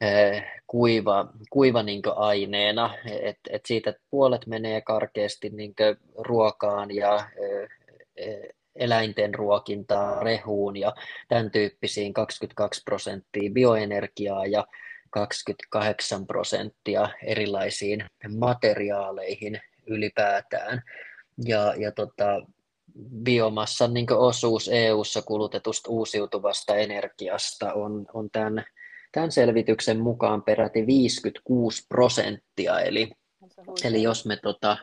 eh, 0.00 0.44
kuiva, 0.66 1.32
kuiva 1.50 1.82
niin 1.82 2.02
aineena, 2.16 2.94
että 3.20 3.50
et 3.52 3.66
siitä 3.66 3.94
puolet 4.10 4.46
menee 4.46 4.80
karkeasti 4.80 5.50
niin 5.50 5.74
ruokaan 6.18 6.94
ja 6.94 7.16
eh, 7.16 7.68
eh, 8.16 8.48
eläinten 8.76 9.34
ruokintaan, 9.34 10.22
rehuun 10.22 10.76
ja 10.76 10.94
tämän 11.28 11.50
tyyppisiin 11.50 12.14
22 12.14 12.82
prosenttia 12.84 13.50
bioenergiaa 13.52 14.46
ja 14.46 14.66
28 15.10 16.26
prosenttia 16.26 17.08
erilaisiin 17.24 18.04
materiaaleihin 18.38 19.60
ylipäätään. 19.86 20.82
Ja, 21.44 21.74
ja 21.76 21.92
tota, 21.92 22.42
biomassan 23.24 23.94
niin 23.94 24.12
osuus 24.12 24.70
EU-ssa 24.72 25.22
kulutetusta 25.22 25.90
uusiutuvasta 25.90 26.76
energiasta 26.76 27.72
on, 27.72 28.06
on 28.14 28.30
tämän, 28.30 28.64
tämän 29.12 29.32
selvityksen 29.32 30.00
mukaan 30.00 30.42
peräti 30.42 30.86
56 30.86 31.86
prosenttia. 31.88 32.80
Eli, 32.80 33.10
eli 33.84 34.02
jos 34.02 34.26
me 34.26 34.36
tota, 34.36 34.76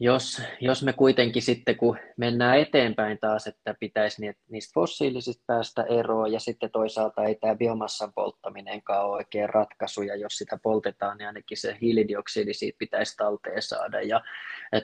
jos, 0.00 0.42
jos 0.60 0.82
me 0.82 0.92
kuitenkin 0.92 1.42
sitten, 1.42 1.76
kun 1.76 1.98
mennään 2.16 2.58
eteenpäin 2.58 3.18
taas, 3.18 3.46
että 3.46 3.74
pitäisi 3.80 4.22
niistä 4.50 4.72
fossiilisista 4.74 5.44
päästä 5.46 5.82
eroon, 5.82 6.32
ja 6.32 6.40
sitten 6.40 6.70
toisaalta 6.70 7.24
ei 7.24 7.34
tämä 7.34 7.54
biomassan 7.54 8.12
polttaminenkaan 8.12 9.06
ole 9.06 9.16
oikein 9.16 9.48
ratkaisu, 9.48 10.02
ja 10.02 10.16
jos 10.16 10.32
sitä 10.32 10.58
poltetaan, 10.62 11.18
niin 11.18 11.26
ainakin 11.26 11.56
se 11.56 11.76
hiilidioksidi 11.80 12.54
siitä 12.54 12.76
pitäisi 12.78 13.16
talteen 13.16 13.62
saada, 13.62 14.00
ja, 14.00 14.20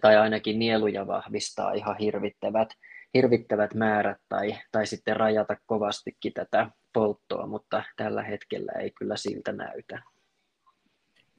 tai 0.01 0.17
ainakin 0.17 0.59
nieluja 0.59 1.07
vahvistaa 1.07 1.73
ihan 1.73 1.97
hirvittävät, 1.99 2.69
hirvittävät 3.15 3.75
määrät, 3.75 4.19
tai, 4.29 4.57
tai 4.73 4.87
sitten 4.87 5.17
rajata 5.17 5.57
kovastikin 5.67 6.33
tätä 6.33 6.71
polttoa, 6.93 7.47
mutta 7.47 7.83
tällä 7.97 8.23
hetkellä 8.23 8.73
ei 8.73 8.91
kyllä 8.91 9.17
siltä 9.17 9.53
näytä. 9.53 10.14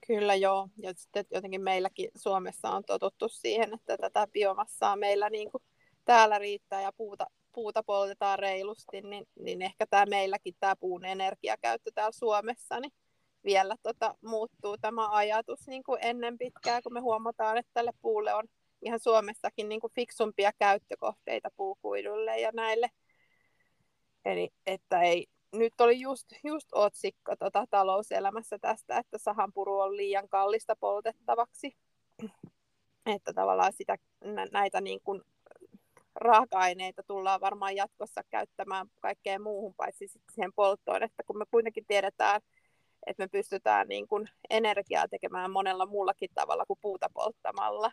Kyllä 0.08 0.36
joo, 0.36 0.70
ja 0.78 0.94
sitten 0.96 1.26
jotenkin 1.32 1.62
meilläkin 1.62 2.10
Suomessa 2.16 2.70
on 2.70 2.84
totuttu 2.84 3.30
siihen, 3.30 3.74
että 3.74 3.98
tätä 3.98 4.28
biomassaa 4.28 4.96
meillä 4.96 5.30
niin 5.30 5.52
kuin 5.52 5.64
täällä 6.06 6.40
riittää 6.40 6.82
ja 6.82 6.92
puuta, 6.98 7.26
puuta 7.54 7.84
poltetaan 7.84 8.40
reilusti, 8.40 9.02
niin, 9.02 9.26
niin 9.40 9.62
ehkä 9.62 9.86
tämä 9.88 10.06
meilläkin 10.06 10.56
tämä 10.60 10.76
puun 10.76 11.06
energiakäyttö 11.06 11.92
täällä 11.96 12.12
Suomessa, 12.12 12.80
niin 12.80 12.92
vielä 13.46 13.76
tota, 13.84 14.16
muuttuu 14.22 14.78
tämä 14.78 15.10
ajatus 15.10 15.68
niin 15.68 15.84
kuin 15.84 16.00
ennen 16.02 16.38
pitkää, 16.38 16.82
kun 16.82 16.94
me 16.94 17.00
huomataan, 17.00 17.58
että 17.58 17.72
tälle 17.74 17.92
puulle 18.02 18.34
on 18.34 18.48
ihan 18.82 19.00
Suomessakin 19.00 19.70
niin 19.70 19.82
kuin 19.82 19.94
fiksumpia 19.94 20.52
käyttökohteita 20.60 21.50
puukuidulle 21.58 22.40
ja 22.40 22.52
näille. 22.54 22.90
Eli 24.26 24.50
että 24.66 25.02
ei, 25.02 25.28
nyt 25.58 25.82
oli 25.82 26.00
just, 26.00 26.28
just 26.44 26.68
otsikko 26.72 27.36
tota, 27.36 27.66
talouselämässä 27.70 28.60
tästä, 28.60 28.98
että 28.98 29.18
sahanpuru 29.18 29.80
on 29.80 29.98
liian 29.98 30.30
kallista 30.30 30.76
poltettavaksi. 30.76 31.78
Että 33.06 33.34
tavallaan 33.34 33.74
sitä, 33.74 33.98
näitä 34.52 34.82
niin 34.82 35.00
kuin 35.04 35.22
raaka-aineita 36.16 37.04
tullaan 37.04 37.42
varmaan 37.42 37.76
jatkossa 37.76 38.22
käyttämään 38.30 38.88
kaikkeen 39.02 39.42
muuhun 39.42 39.74
paitsi 39.78 40.08
siihen 40.08 40.54
polttoon, 40.56 41.04
että 41.04 41.24
kun 41.28 41.38
me 41.38 41.46
kuitenkin 41.52 41.86
tiedetään, 41.88 42.42
että 43.08 43.24
me 43.24 43.28
pystytään 43.28 43.88
niin 43.88 44.08
kuin 44.08 44.30
energiaa 44.50 45.08
tekemään 45.08 45.52
monella 45.52 45.86
muullakin 45.86 46.30
tavalla 46.34 46.66
kuin 46.66 46.80
puuta 46.82 47.08
polttamalla, 47.14 47.92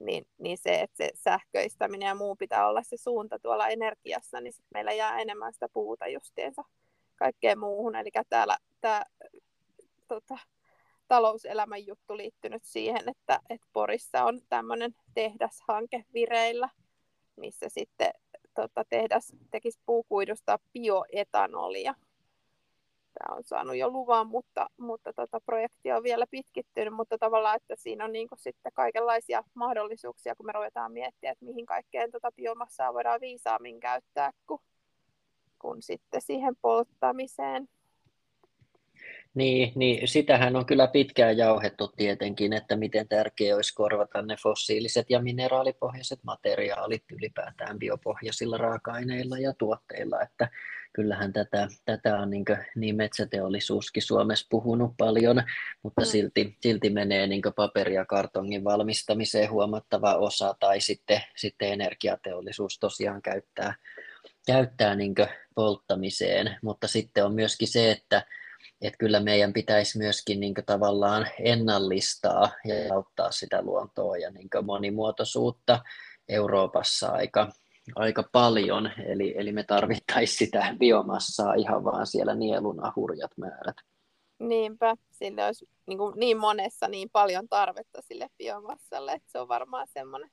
niin, 0.00 0.26
niin 0.38 0.58
se, 0.58 0.80
että 0.80 0.96
se 0.96 1.10
sähköistäminen 1.14 2.06
ja 2.06 2.14
muu 2.14 2.36
pitää 2.36 2.68
olla 2.68 2.82
se 2.82 2.96
suunta 2.96 3.38
tuolla 3.38 3.68
energiassa, 3.68 4.40
niin 4.40 4.52
meillä 4.74 4.92
jää 4.92 5.18
enemmän 5.18 5.52
sitä 5.52 5.68
puuta 5.72 6.06
justiinsa 6.08 6.62
kaikkeen 7.16 7.58
muuhun. 7.58 7.96
Eli 7.96 8.10
täällä 8.28 8.56
tämä 8.80 9.02
tota, 10.08 10.38
talouselämän 11.08 11.86
juttu 11.86 12.16
liittynyt 12.16 12.64
siihen, 12.64 13.08
että, 13.08 13.40
että 13.50 13.66
Porissa 13.72 14.24
on 14.24 14.40
tämmöinen 14.48 14.94
tehdashanke 15.14 16.04
vireillä, 16.14 16.68
missä 17.36 17.68
sitten 17.68 18.10
tota, 18.54 18.84
tehdas 18.88 19.32
tekisi 19.50 19.80
puukuidusta 19.86 20.58
bioetanolia. 20.72 21.94
Tämä 23.18 23.36
on 23.36 23.44
saanut 23.44 23.76
jo 23.76 23.88
luvan, 23.88 24.26
mutta, 24.26 24.66
mutta 24.76 25.12
tota, 25.12 25.40
projekti 25.46 25.92
on 25.92 26.02
vielä 26.02 26.26
pitkittynyt, 26.30 26.94
mutta 26.94 27.18
tavallaan, 27.18 27.56
että 27.56 27.74
siinä 27.76 28.04
on 28.04 28.12
niin 28.12 28.28
sitten 28.36 28.72
kaikenlaisia 28.72 29.44
mahdollisuuksia, 29.54 30.34
kun 30.34 30.46
me 30.46 30.52
ruvetaan 30.52 30.92
miettiä, 30.92 31.30
että 31.30 31.44
mihin 31.44 31.66
kaikkeen 31.66 32.10
tota 32.10 32.32
biomassaa 32.32 32.94
voidaan 32.94 33.20
viisaammin 33.20 33.80
käyttää, 33.80 34.30
kun, 34.46 34.58
kun 35.64 35.82
sitten 35.82 36.20
siihen 36.20 36.56
polttamiseen. 36.62 37.68
Niin, 39.34 39.72
niin, 39.74 40.08
sitähän 40.08 40.56
on 40.56 40.66
kyllä 40.66 40.86
pitkään 40.86 41.36
jauhettu 41.36 41.88
tietenkin, 41.88 42.52
että 42.52 42.76
miten 42.76 43.08
tärkeää 43.08 43.56
olisi 43.56 43.74
korvata 43.74 44.22
ne 44.22 44.36
fossiiliset 44.42 45.10
ja 45.10 45.22
mineraalipohjaiset 45.22 46.18
materiaalit 46.24 47.04
ylipäätään 47.12 47.78
biopohjaisilla 47.78 48.58
raaka-aineilla 48.58 49.38
ja 49.38 49.54
tuotteilla, 49.58 50.22
että 50.22 50.48
kyllähän 50.92 51.32
tätä, 51.32 51.68
tätä 51.84 52.16
on 52.18 52.30
niin, 52.30 52.44
niin 52.76 52.96
metsäteollisuuskin 52.96 54.02
Suomessa 54.02 54.46
puhunut 54.50 54.94
paljon, 54.98 55.42
mutta 55.82 56.02
mm. 56.02 56.06
silti, 56.06 56.56
silti 56.60 56.90
menee 56.90 57.26
niin 57.26 57.42
paperi- 57.56 57.94
ja 57.94 58.06
kartongin 58.06 58.64
valmistamiseen 58.64 59.50
huomattava 59.50 60.14
osa, 60.14 60.54
tai 60.60 60.80
sitten, 60.80 61.20
sitten 61.36 61.72
energiateollisuus 61.72 62.78
tosiaan 62.78 63.22
käyttää, 63.22 63.74
käyttää 64.46 64.94
niin 64.94 65.14
polttamiseen, 65.54 66.56
mutta 66.62 66.88
sitten 66.88 67.24
on 67.24 67.34
myöskin 67.34 67.68
se, 67.68 67.90
että 67.90 68.26
että 68.80 68.98
kyllä 68.98 69.20
meidän 69.20 69.52
pitäisi 69.52 69.98
myöskin 69.98 70.40
niin 70.40 70.54
tavallaan 70.66 71.26
ennallistaa 71.38 72.50
ja 72.64 72.94
auttaa 72.94 73.30
sitä 73.30 73.62
luontoa 73.62 74.16
ja 74.16 74.30
niin 74.30 74.48
monimuotoisuutta 74.62 75.80
Euroopassa 76.28 77.08
aika, 77.08 77.52
aika 77.94 78.24
paljon, 78.32 78.90
eli, 79.06 79.34
eli 79.36 79.52
me 79.52 79.62
tarvittaisiin 79.62 80.38
sitä 80.38 80.76
biomassaa 80.78 81.54
ihan 81.54 81.84
vaan 81.84 82.06
siellä 82.06 82.34
nieluna 82.34 82.92
hurjat 82.96 83.30
määrät. 83.36 83.76
Niinpä, 84.38 84.96
sille 85.10 85.44
olisi 85.44 85.68
niin, 85.86 85.98
kuin 85.98 86.14
niin 86.16 86.36
monessa 86.36 86.88
niin 86.88 87.10
paljon 87.12 87.48
tarvetta 87.48 88.02
sille 88.02 88.28
biomassalle, 88.38 89.12
että 89.12 89.32
se 89.32 89.38
on 89.38 89.48
varmaan 89.48 89.86
semmoinen 89.94 90.30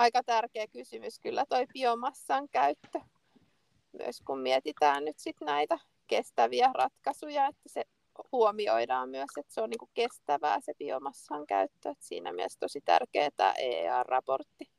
aika 0.00 0.22
tärkeä 0.22 0.66
kysymys 0.66 1.18
kyllä 1.18 1.44
toi 1.48 1.66
biomassan 1.72 2.48
käyttö. 2.48 3.00
Myös 3.98 4.20
kun 4.26 4.40
mietitään 4.40 5.04
nyt 5.04 5.18
sit 5.18 5.36
näitä 5.40 5.78
kestäviä 6.06 6.70
ratkaisuja, 6.74 7.46
että 7.46 7.68
se 7.68 7.84
huomioidaan 8.32 9.10
myös, 9.10 9.30
että 9.36 9.54
se 9.54 9.60
on 9.60 9.70
niin 9.70 9.90
kestävää 9.94 10.60
se 10.60 10.72
biomassan 10.78 11.46
käyttö. 11.46 11.90
Että 11.90 12.04
siinä 12.06 12.32
mielessä 12.32 12.60
tosi 12.60 12.80
tärkeä 12.84 13.30
tämä 13.36 13.52
EEA-raportti 13.52 14.70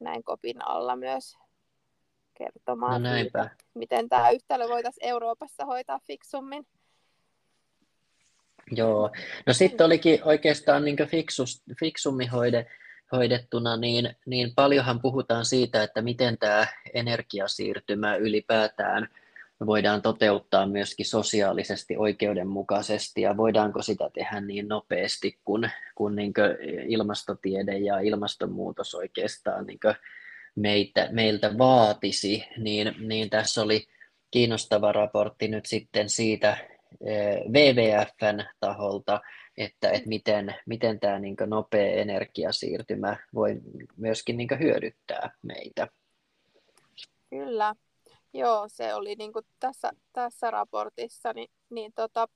näin 0.00 0.24
kopin 0.24 0.68
alla 0.68 0.96
myös 0.96 1.38
kertomaan 2.34 3.02
no 3.02 3.10
siitä, 3.12 3.50
miten 3.74 4.08
tämä 4.08 4.30
yhtälö 4.30 4.68
voitaisiin 4.68 5.08
Euroopassa 5.08 5.64
hoitaa 5.64 6.00
fiksummin. 6.06 6.66
Joo, 8.70 9.10
no 9.46 9.52
sitten 9.52 9.86
olikin 9.86 10.24
oikeastaan 10.24 10.84
niin 10.84 10.96
fiksus, 11.10 11.62
fiksummin 11.80 12.30
hoide, 12.30 12.66
hoidettuna, 13.12 13.76
niin, 13.76 14.16
niin 14.26 14.52
paljonhan 14.54 15.00
puhutaan 15.00 15.44
siitä, 15.44 15.82
että 15.82 16.02
miten 16.02 16.38
tämä 16.38 16.66
energiasiirtymä 16.94 18.16
ylipäätään– 18.16 19.08
voidaan 19.66 20.02
toteuttaa 20.02 20.66
myöskin 20.66 21.06
sosiaalisesti 21.06 21.96
oikeudenmukaisesti 21.96 23.20
ja 23.20 23.36
voidaanko 23.36 23.82
sitä 23.82 24.10
tehdä 24.14 24.40
niin 24.40 24.68
nopeasti 24.68 25.38
kuin, 25.44 25.70
kuin, 25.94 26.16
niin 26.16 26.32
ilmastotiede 26.88 27.78
ja 27.78 28.00
ilmastonmuutos 28.00 28.94
oikeastaan 28.94 29.66
niin 29.66 29.78
meitä, 30.56 31.08
meiltä 31.10 31.58
vaatisi, 31.58 32.44
niin, 32.56 32.94
niin 32.98 33.30
tässä 33.30 33.62
oli 33.62 33.86
kiinnostava 34.30 34.92
raportti 34.92 35.48
nyt 35.48 35.66
sitten 35.66 36.08
siitä 36.08 36.56
eh, 37.06 37.40
WWFn 37.52 38.44
taholta, 38.60 39.20
että, 39.58 39.90
että 39.90 40.08
miten, 40.08 40.54
miten 40.66 41.00
tämä 41.00 41.18
niin 41.18 41.36
nopea 41.46 41.92
energiasiirtymä 41.92 43.16
voi 43.34 43.60
myöskin 43.96 44.36
niin 44.36 44.48
hyödyttää 44.60 45.30
meitä. 45.42 45.88
Kyllä, 47.30 47.74
Joo, 48.34 48.64
se 48.68 48.94
oli 48.94 49.14
niin 49.14 49.32
tässä, 49.60 49.90
tässä 50.12 50.50
raportissa, 50.50 51.32
niin, 51.32 51.50
niin 51.70 51.92
tota, 51.92 52.28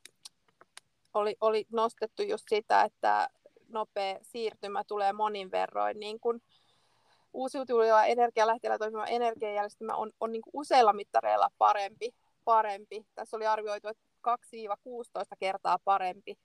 oli, 1.14 1.36
oli 1.40 1.66
nostettu 1.72 2.22
just 2.22 2.44
sitä, 2.48 2.82
että 2.82 3.28
nopea 3.68 4.18
siirtymä 4.22 4.84
tulee 4.84 5.12
monin 5.12 5.50
verroin 5.50 6.00
niin 6.00 6.20
kuin 6.20 6.42
uusiutuvilla 7.32 8.04
energialähteillä 8.04 8.78
toimiva 8.78 9.06
energiajärjestelmä 9.06 9.94
on, 9.94 10.12
on 10.20 10.32
niin 10.32 10.42
useilla 10.52 10.92
mittareilla 10.92 11.50
parempi, 11.58 12.14
parempi. 12.44 13.06
Tässä 13.14 13.36
oli 13.36 13.46
arvioitu, 13.46 13.88
että 13.88 14.04
2-16 14.28 14.30
kertaa 15.38 15.78
parempi 15.84 16.38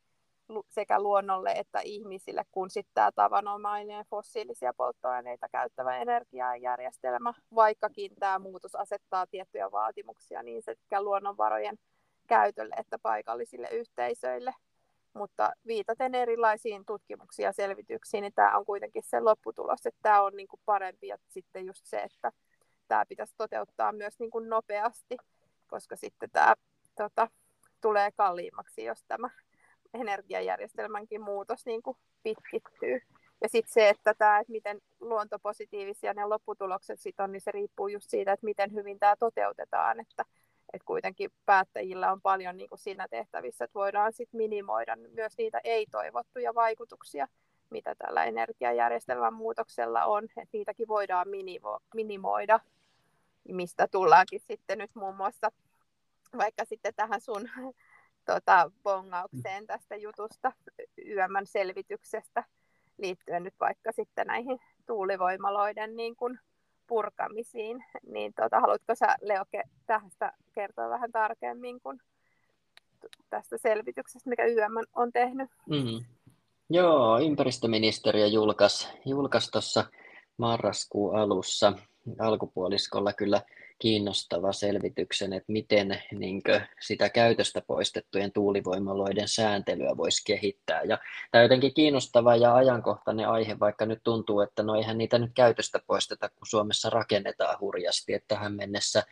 sekä 0.69 0.99
luonnolle 0.99 1.51
että 1.51 1.79
ihmisille, 1.79 2.45
kun 2.51 2.69
sitten 2.69 2.93
tämä 2.93 3.11
tavanomainen 3.11 4.05
fossiilisia 4.05 4.73
polttoaineita 4.77 5.47
käyttävä 5.51 5.97
energiajärjestelmä, 5.97 7.33
vaikkakin 7.55 8.11
tämä 8.19 8.39
muutos 8.39 8.75
asettaa 8.75 9.27
tiettyjä 9.27 9.71
vaatimuksia 9.71 10.43
niin 10.43 10.63
sekä 10.63 11.01
luonnonvarojen 11.01 11.79
käytölle 12.27 12.75
että 12.77 12.99
paikallisille 12.99 13.67
yhteisöille. 13.71 14.53
Mutta 15.13 15.51
viitaten 15.67 16.15
erilaisiin 16.15 16.85
tutkimuksiin 16.85 17.43
ja 17.43 17.53
selvityksiin, 17.53 18.21
niin 18.21 18.33
tämä 18.33 18.57
on 18.57 18.65
kuitenkin 18.65 19.03
se 19.05 19.19
lopputulos, 19.19 19.85
että 19.85 19.99
tämä 20.01 20.21
on 20.21 20.35
niin 20.35 20.47
kuin 20.47 20.61
parempi 20.65 21.07
ja 21.07 21.17
sitten 21.29 21.65
just 21.65 21.85
se, 21.85 21.97
että 21.97 22.31
tämä 22.87 23.05
pitäisi 23.09 23.33
toteuttaa 23.37 23.91
myös 23.91 24.19
niin 24.19 24.31
kuin 24.31 24.49
nopeasti, 24.49 25.17
koska 25.67 25.95
sitten 25.95 26.29
tämä 26.31 26.55
tota, 26.95 27.27
tulee 27.81 28.11
kalliimmaksi, 28.11 28.83
jos 28.83 29.03
tämä 29.07 29.29
energiajärjestelmänkin 29.93 31.21
muutos 31.21 31.65
niin 31.65 31.83
kuin 31.83 31.97
pitkittyy. 32.23 33.01
Ja 33.41 33.49
sitten 33.49 33.73
se, 33.73 33.89
että, 33.89 34.13
tämä, 34.13 34.39
että 34.39 34.51
miten 34.51 34.81
luontopositiivisia 34.99 36.13
ne 36.13 36.25
lopputulokset 36.25 36.99
sit 36.99 37.19
on, 37.19 37.31
niin 37.31 37.41
se 37.41 37.51
riippuu 37.51 37.87
just 37.87 38.09
siitä, 38.09 38.33
että 38.33 38.45
miten 38.45 38.73
hyvin 38.73 38.99
tämä 38.99 39.15
toteutetaan. 39.15 39.99
Että, 39.99 40.25
että 40.73 40.85
kuitenkin 40.85 41.31
päättäjillä 41.45 42.11
on 42.11 42.21
paljon 42.21 42.57
niin 42.57 42.69
kuin 42.69 42.79
siinä 42.79 43.07
tehtävissä, 43.07 43.65
että 43.65 43.79
voidaan 43.79 44.13
sit 44.13 44.29
minimoida 44.33 44.95
myös 44.95 45.37
niitä 45.37 45.61
ei-toivottuja 45.63 46.55
vaikutuksia, 46.55 47.27
mitä 47.69 47.95
tällä 47.95 48.23
energiajärjestelmän 48.23 49.33
muutoksella 49.33 50.05
on. 50.05 50.23
Että 50.23 50.49
niitäkin 50.53 50.87
voidaan 50.87 51.27
minimo- 51.27 51.79
minimoida, 51.93 52.59
mistä 53.47 53.87
tullaankin 53.87 54.39
sitten 54.39 54.77
nyt 54.77 54.91
muun 54.95 55.15
muassa 55.15 55.51
vaikka 56.37 56.65
sitten 56.65 56.93
tähän 56.95 57.21
sun 57.21 57.49
tota, 58.25 58.71
bongaukseen 58.83 59.67
tästä 59.67 59.95
jutusta 59.95 60.51
YMn 60.97 61.45
selvityksestä 61.45 62.43
liittyen 62.97 63.43
nyt 63.43 63.53
vaikka 63.59 63.91
sitten 63.91 64.27
näihin 64.27 64.59
tuulivoimaloiden 64.87 65.95
niin 65.95 66.15
kuin 66.15 66.39
purkamisiin. 66.87 67.85
Niin 68.07 68.33
tota, 68.33 68.59
haluatko 68.59 68.95
sä 68.95 69.15
Leo 69.21 69.43
tästä 69.85 70.33
kertoa 70.53 70.89
vähän 70.89 71.11
tarkemmin 71.11 71.81
kun 71.81 71.99
tästä 73.29 73.57
selvityksestä, 73.57 74.29
mikä 74.29 74.45
YM 74.45 74.77
on 74.95 75.11
tehnyt? 75.11 75.49
Mm. 75.69 76.05
Joo, 76.69 77.19
ympäristöministeriö 77.19 78.27
julkaisi 78.27 78.87
julkais 79.05 79.51
tuossa 79.51 79.85
marraskuun 80.37 81.15
alussa 81.19 81.73
alkupuoliskolla 82.19 83.13
kyllä 83.13 83.41
kiinnostava 83.83 84.51
selvityksen, 84.51 85.33
että 85.33 85.51
miten 85.51 86.03
niin 86.11 86.43
kuin, 86.43 86.61
sitä 86.81 87.09
käytöstä 87.09 87.61
poistettujen 87.67 88.31
tuulivoimaloiden 88.31 89.27
sääntelyä 89.27 89.97
voisi 89.97 90.23
kehittää. 90.25 90.81
Ja 90.83 90.97
tämä 91.31 91.39
on 91.39 91.45
jotenkin 91.45 91.73
kiinnostava 91.73 92.35
ja 92.35 92.55
ajankohtainen 92.55 93.29
aihe, 93.29 93.59
vaikka 93.59 93.85
nyt 93.85 93.99
tuntuu, 94.03 94.41
että 94.41 94.63
no 94.63 94.75
eihän 94.75 94.97
niitä 94.97 95.19
nyt 95.19 95.31
käytöstä 95.35 95.79
poisteta, 95.87 96.29
kun 96.29 96.47
Suomessa 96.47 96.89
rakennetaan 96.89 97.59
hurjasti. 97.59 98.13
Että 98.13 98.35
tähän 98.35 98.53
mennessä 98.53 99.03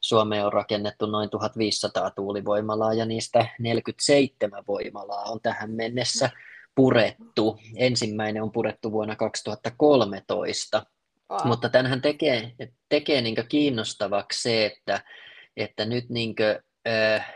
Suomeen 0.00 0.46
on 0.46 0.52
rakennettu 0.52 1.06
noin 1.06 1.30
1500 1.30 2.10
tuulivoimalaa 2.10 2.94
ja 2.94 3.06
niistä 3.06 3.46
47 3.58 4.64
voimalaa 4.68 5.22
on 5.22 5.40
tähän 5.42 5.70
mennessä 5.70 6.30
purettu. 6.74 7.58
Ensimmäinen 7.76 8.42
on 8.42 8.52
purettu 8.52 8.92
vuonna 8.92 9.16
2013 9.16 10.86
Wow. 11.32 11.48
Mutta 11.48 11.68
tämähän 11.68 12.02
tekee, 12.02 12.52
tekee 12.88 13.20
niin 13.20 13.36
kiinnostavaksi 13.48 14.42
se, 14.42 14.66
että, 14.66 15.00
että 15.56 15.84
nyt 15.84 16.08
niin 16.08 16.34
kuin, 16.36 16.58
äh, 16.88 17.34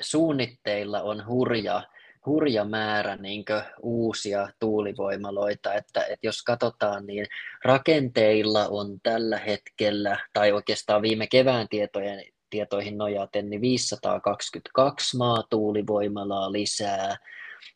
suunnitteilla 0.00 1.02
on 1.02 1.26
hurja, 1.26 1.82
hurja 2.26 2.64
määrä 2.64 3.16
niin 3.16 3.44
uusia 3.82 4.48
tuulivoimaloita, 4.60 5.74
että, 5.74 6.00
että 6.00 6.26
jos 6.26 6.42
katsotaan, 6.42 7.06
niin 7.06 7.26
rakenteilla 7.64 8.68
on 8.68 9.00
tällä 9.02 9.38
hetkellä, 9.38 10.18
tai 10.32 10.52
oikeastaan 10.52 11.02
viime 11.02 11.26
kevään 11.26 11.68
tietojen, 11.68 12.22
tietoihin 12.50 12.98
nojaten, 12.98 13.50
niin 13.50 13.60
522 13.60 15.16
maatuulivoimalaa 15.16 16.52
lisää. 16.52 17.16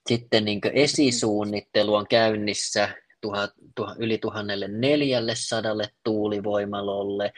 Sitten 0.09 0.45
niin 0.45 0.61
esisuunnittelu 0.73 1.95
on 1.95 2.07
käynnissä 2.09 2.89
tuhat, 3.21 3.51
tuh, 3.75 3.95
yli 3.99 4.19
1400 4.19 5.73
tuulivoimalolle 6.05 7.33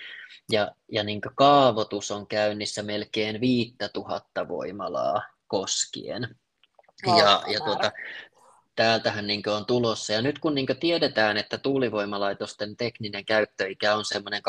ja, 0.52 0.74
ja 0.92 1.04
niin 1.04 1.20
kaavoitus 1.20 2.10
on 2.10 2.26
käynnissä 2.26 2.82
melkein 2.82 3.40
5000 3.40 4.48
voimalaa 4.48 5.22
koskien. 5.46 6.36
ja, 7.06 7.42
ja 7.46 7.60
tuota, 7.64 7.92
täältähän 8.76 9.26
niin 9.26 9.48
on 9.48 9.66
tulossa. 9.66 10.12
Ja 10.12 10.22
nyt 10.22 10.38
kun 10.38 10.54
niin 10.54 10.66
tiedetään, 10.80 11.36
että 11.36 11.58
tuulivoimalaitosten 11.58 12.76
tekninen 12.76 13.24
käyttöikä 13.24 13.94
on 13.94 14.04
semmoinen 14.04 14.42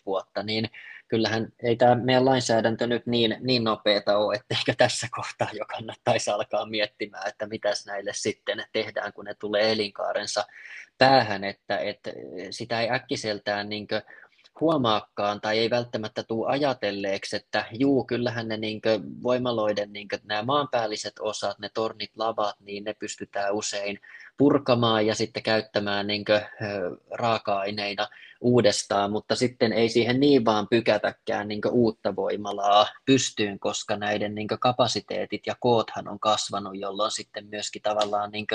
25-30 0.00 0.02
vuotta, 0.06 0.42
niin 0.42 0.70
kyllähän 1.08 1.48
ei 1.62 1.76
tämä 1.76 1.94
meidän 1.94 2.24
lainsäädäntö 2.24 2.86
nyt 2.86 3.06
niin, 3.06 3.36
niin 3.40 3.64
nopeata 3.64 4.18
ole, 4.18 4.34
etteikö 4.34 4.74
tässä 4.78 5.08
kohtaa 5.10 5.48
jo 5.52 5.64
kannattaisi 5.64 6.30
alkaa 6.30 6.66
miettimään, 6.66 7.28
että 7.28 7.46
mitäs 7.46 7.86
näille 7.86 8.10
sitten 8.14 8.64
tehdään, 8.72 9.12
kun 9.12 9.24
ne 9.24 9.34
tulee 9.34 9.72
elinkaarensa 9.72 10.44
päähän, 10.98 11.44
että, 11.44 11.78
että 11.78 12.10
sitä 12.50 12.80
ei 12.80 12.90
äkkiseltään 12.90 13.68
niin 13.68 13.86
huomaakaan 14.60 15.40
tai 15.40 15.58
ei 15.58 15.70
välttämättä 15.70 16.22
tule 16.22 16.50
ajatelleeksi, 16.50 17.36
että 17.36 17.64
juu, 17.72 18.04
kyllähän 18.04 18.48
ne 18.48 18.56
niin 18.56 18.80
voimaloiden 19.22 19.92
niin 19.92 20.08
nämä 20.24 20.42
maanpäälliset 20.42 21.12
osat, 21.20 21.58
ne 21.58 21.70
tornit, 21.74 22.10
lavat, 22.16 22.56
niin 22.60 22.84
ne 22.84 22.94
pystytään 22.94 23.54
usein 23.54 24.00
purkamaan 24.36 25.06
ja 25.06 25.14
sitten 25.14 25.42
käyttämään 25.42 26.06
niin 26.06 26.24
raaka-aineina 27.10 28.08
uudestaan, 28.40 29.12
mutta 29.12 29.36
sitten 29.36 29.72
ei 29.72 29.88
siihen 29.88 30.20
niin 30.20 30.44
vaan 30.44 30.68
pykätäkään 30.68 31.48
niin 31.48 31.60
uutta 31.70 32.16
voimalaa 32.16 32.86
pystyyn, 33.06 33.58
koska 33.58 33.96
näiden 33.96 34.34
niin 34.34 34.48
kapasiteetit 34.60 35.46
ja 35.46 35.56
koothan 35.60 36.08
on 36.08 36.20
kasvanut, 36.20 36.76
jolloin 36.76 37.10
sitten 37.10 37.46
myöskin 37.46 37.82
tavallaan 37.82 38.30
niin 38.30 38.46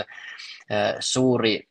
suuri 1.00 1.68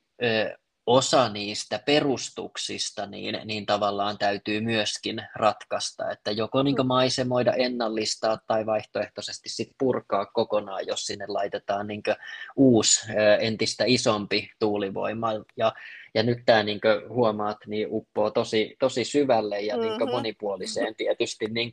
osa 0.91 1.29
niistä 1.29 1.81
perustuksista 1.87 3.07
niin, 3.07 3.41
niin 3.45 3.67
tavallaan 3.67 4.19
täytyy 4.19 4.61
myöskin 4.61 5.23
ratkaista, 5.37 6.11
että 6.11 6.31
joko 6.31 6.63
niin 6.63 6.87
maisemoida, 6.87 7.53
ennallistaa 7.53 8.39
tai 8.47 8.67
vaihtoehtoisesti 8.67 9.49
sit 9.49 9.71
purkaa 9.79 10.27
kokonaan, 10.27 10.87
jos 10.87 11.07
sinne 11.07 11.25
laitetaan 11.29 11.87
niin 11.87 12.03
uusi 12.57 13.07
entistä 13.41 13.85
isompi 13.87 14.51
tuulivoima. 14.59 15.33
Ja, 15.57 15.73
ja 16.15 16.23
nyt 16.23 16.39
tämä 16.47 16.63
niin 16.63 16.81
huomaat, 17.09 17.59
niin 17.67 17.89
uppoo 17.91 18.31
tosi, 18.31 18.77
tosi 18.79 19.05
syvälle 19.05 19.61
ja 19.61 19.77
mm-hmm. 19.77 19.99
niin 19.99 20.11
monipuoliseen 20.11 20.95
tietysti 20.95 21.47
niin 21.47 21.73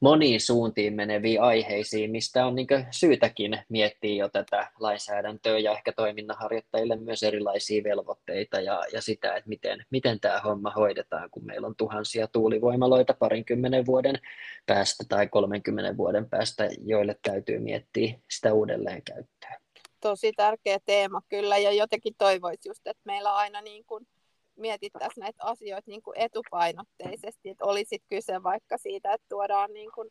moniin 0.00 0.40
suuntiin 0.40 0.94
meneviin 0.94 1.42
aiheisiin, 1.42 2.10
mistä 2.10 2.46
on 2.46 2.54
niin 2.54 2.66
syytäkin 2.90 3.58
miettiä 3.68 4.14
jo 4.14 4.28
tätä 4.28 4.70
lainsäädäntöä 4.78 5.58
ja 5.58 5.72
ehkä 5.72 5.92
toiminnanharjoittajille 5.92 6.96
myös 6.96 7.22
erilaisia 7.22 7.84
velvoitteita 7.84 8.60
ja, 8.60 8.82
ja 8.92 9.02
sitä, 9.02 9.34
että 9.36 9.48
miten, 9.48 9.84
miten 9.90 10.20
tämä 10.20 10.40
homma 10.40 10.70
hoidetaan, 10.70 11.30
kun 11.30 11.46
meillä 11.46 11.66
on 11.66 11.76
tuhansia 11.76 12.26
tuulivoimaloita 12.26 13.14
parinkymmenen 13.18 13.86
vuoden 13.86 14.18
päästä 14.66 15.04
tai 15.08 15.28
30 15.28 15.96
vuoden 15.96 16.28
päästä, 16.30 16.68
joille 16.84 17.16
täytyy 17.22 17.58
miettiä 17.58 18.14
sitä 18.30 18.52
uudelleen 18.54 19.02
käyttöä. 19.02 19.60
Tosi 20.00 20.32
tärkeä 20.32 20.78
teema 20.84 21.20
kyllä 21.28 21.58
ja 21.58 21.72
jotenkin 21.72 22.14
toivoisi 22.18 22.68
just, 22.68 22.86
että 22.86 23.02
meillä 23.04 23.34
aina 23.34 23.60
niin 23.60 23.84
kuin 23.84 24.06
mietittäisiin 24.56 25.22
näitä 25.22 25.44
asioita 25.44 25.90
niin 25.90 26.02
kuin 26.02 26.18
etupainotteisesti, 26.18 27.50
että 27.50 27.64
olisi 27.64 27.98
kyse 28.08 28.42
vaikka 28.42 28.78
siitä, 28.78 29.12
että 29.12 29.26
tuodaan 29.28 29.72
niin 29.72 29.92
kuin 29.94 30.08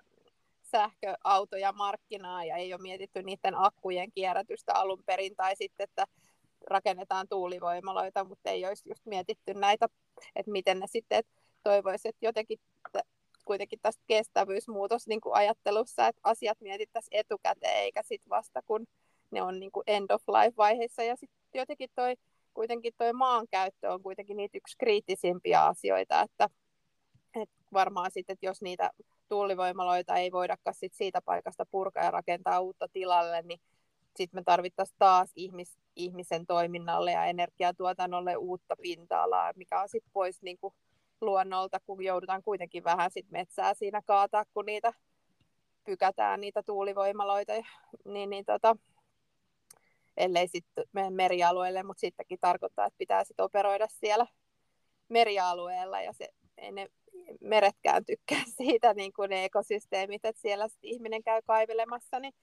sähköautoja 0.61 1.71
markkinaa 1.71 2.45
ja 2.45 2.55
ei 2.55 2.73
ole 2.73 2.81
mietitty 2.81 3.23
niiden 3.23 3.55
akkujen 3.55 4.11
kierrätystä 4.11 4.73
alun 4.73 5.03
perin, 5.05 5.35
tai 5.35 5.55
sitten, 5.55 5.83
että 5.83 6.05
rakennetaan 6.69 7.27
tuulivoimaloita, 7.29 8.23
mutta 8.23 8.49
ei 8.49 8.65
olisi 8.65 8.89
just 8.89 9.05
mietitty 9.05 9.53
näitä, 9.53 9.87
että 10.35 10.51
miten 10.51 10.79
ne 10.79 10.87
sitten, 10.87 11.17
että 11.19 11.31
toivoisi, 11.63 12.07
että 12.07 12.25
jotenkin 12.25 12.59
kuitenkin 13.45 13.79
tästä 13.81 14.03
kestävyysmuutos 14.07 15.07
niin 15.07 15.21
kuin 15.21 15.35
ajattelussa, 15.35 16.07
että 16.07 16.21
asiat 16.23 16.61
mietittäisiin 16.61 17.19
etukäteen, 17.19 17.77
eikä 17.77 18.03
sitten 18.03 18.29
vasta 18.29 18.61
kun 18.65 18.85
ne 19.31 19.41
on 19.41 19.59
niin 19.59 19.71
kuin 19.71 19.83
end 19.87 20.09
of 20.11 20.21
life 20.27 20.57
vaiheessa, 20.57 21.03
ja 21.03 21.15
sitten 21.15 21.39
jotenkin 21.53 21.89
toi 21.95 22.15
kuitenkin 22.53 22.93
tuo 22.97 23.13
maankäyttö 23.13 23.93
on 23.93 24.03
kuitenkin 24.03 24.37
niitä 24.37 24.57
yksi 24.57 24.77
kriittisimpiä 24.77 25.65
asioita, 25.65 26.21
että, 26.21 26.49
että 27.41 27.55
varmaan 27.73 28.11
sitten, 28.11 28.33
että 28.33 28.45
jos 28.45 28.61
niitä 28.61 28.91
tuulivoimaloita 29.29 30.15
ei 30.15 30.31
voidakaan 30.31 30.75
sit 30.75 30.93
siitä 30.93 31.21
paikasta 31.25 31.65
purkaa 31.71 32.03
ja 32.03 32.11
rakentaa 32.11 32.59
uutta 32.59 32.87
tilalle, 32.93 33.41
niin 33.41 33.59
sitten 34.15 34.37
me 34.39 34.43
tarvittaisiin 34.43 34.95
taas 34.99 35.31
ihmis, 35.35 35.77
ihmisen 35.95 36.45
toiminnalle 36.45 37.11
ja 37.11 37.25
energiatuotannolle 37.25 38.35
uutta 38.35 38.75
pinta-alaa, 38.81 39.51
mikä 39.55 39.81
on 39.81 39.89
sitten 39.89 40.11
pois 40.13 40.41
niin 40.41 40.57
kuin 40.57 40.73
luonnolta, 41.21 41.79
kun 41.85 42.03
joudutaan 42.03 42.43
kuitenkin 42.43 42.83
vähän 42.83 43.11
sit 43.11 43.31
metsää 43.31 43.73
siinä 43.73 44.01
kaataa, 44.01 44.45
kun 44.53 44.65
niitä 44.65 44.93
pykätään 45.85 46.41
niitä 46.41 46.63
tuulivoimaloita, 46.63 47.53
niin, 48.05 48.29
niin 48.29 48.45
tota, 48.45 48.75
ellei 50.17 50.47
sitten 50.47 50.85
mene 50.91 51.09
merialueelle, 51.09 51.83
mutta 51.83 52.01
sittenkin 52.01 52.37
tarkoittaa, 52.41 52.85
että 52.85 52.97
pitää 52.97 53.23
sitten 53.23 53.45
operoida 53.45 53.87
siellä 53.89 54.27
merialueella 55.09 56.01
ja 56.01 56.13
se, 56.13 56.29
ei 56.57 56.71
ne 56.71 56.87
meretkään 57.41 58.05
tykkää 58.05 58.43
siitä 58.57 58.93
niin 58.93 59.13
kuin 59.13 59.29
ne 59.29 59.45
ekosysteemit, 59.45 60.25
että 60.25 60.41
siellä 60.41 60.67
sit 60.67 60.79
ihminen 60.83 61.23
käy 61.23 61.41
kaivelemassa, 61.47 62.19
niin, 62.19 62.33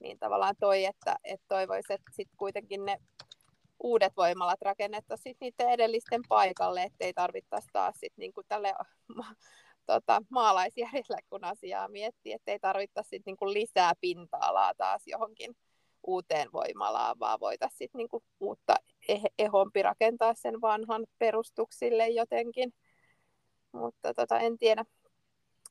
niin 0.00 0.18
tavallaan 0.18 0.54
toi, 0.60 0.84
että, 0.84 1.16
että 1.24 1.46
toivoisi, 1.48 1.92
että 1.92 2.10
sitten 2.12 2.36
kuitenkin 2.36 2.84
ne 2.84 2.98
uudet 3.82 4.12
voimalat 4.16 4.62
rakennettaisiin 4.62 5.36
niiden 5.40 5.68
edellisten 5.70 6.22
paikalle, 6.28 6.82
ettei 6.82 7.12
tarvittaisi 7.12 7.68
taas 7.72 7.94
sit 7.98 8.12
niin 8.16 8.32
kuin 8.32 8.46
tälle 8.48 8.74
ma, 9.16 9.34
tota, 9.86 10.22
maalaisjärjellä, 10.30 11.18
kun 11.30 11.44
asiaa 11.44 11.88
miettii, 11.88 12.32
ettei 12.32 12.58
tarvittaisi 12.58 13.08
sit 13.08 13.22
niin 13.26 13.36
kuin 13.36 13.52
lisää 13.52 13.92
pinta-alaa 14.00 14.74
taas 14.74 15.02
johonkin 15.06 15.56
uuteen 16.06 16.48
voimalaan, 16.52 17.18
vaan 17.18 17.40
voitaisiin 17.40 17.90
niinku 17.94 18.22
uutta 18.40 18.74
ehompi 19.38 19.82
rakentaa 19.82 20.34
sen 20.34 20.60
vanhan 20.60 21.06
perustuksille 21.18 22.08
jotenkin. 22.08 22.74
Mutta 23.72 24.14
tota, 24.14 24.38
en 24.38 24.58
tiedä. 24.58 24.84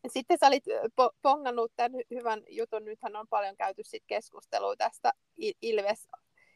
Sitten 0.07 0.37
sä 0.39 0.47
olit 0.47 0.63
po- 1.01 1.15
pongannut 1.21 1.71
tämän 1.75 2.01
hyvän 2.11 2.43
jutun. 2.49 2.85
Nythän 2.85 3.15
on 3.15 3.27
paljon 3.27 3.55
käyty 3.55 3.83
sit 3.83 4.03
keskustelua 4.07 4.75
tästä 4.75 5.13
Ilves, 5.61 6.07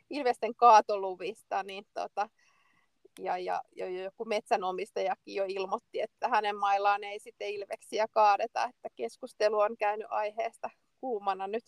Ilvesten 0.09 0.55
kaatoluvista, 0.55 1.63
niin 1.63 1.85
tota, 1.93 2.29
ja, 3.19 3.37
ja, 3.37 3.61
ja 3.75 3.89
joku 3.89 4.25
metsänomistajakin 4.25 5.35
jo 5.35 5.45
ilmoitti, 5.47 6.01
että 6.01 6.27
hänen 6.27 6.57
maillaan 6.57 7.03
ei 7.03 7.19
sitten 7.19 7.49
ilveksiä 7.49 8.07
kaadeta, 8.11 8.63
että 8.63 8.89
keskustelu 8.95 9.59
on 9.59 9.77
käynyt 9.77 10.07
aiheesta 10.09 10.69
kuumana 11.01 11.47
nyt 11.47 11.63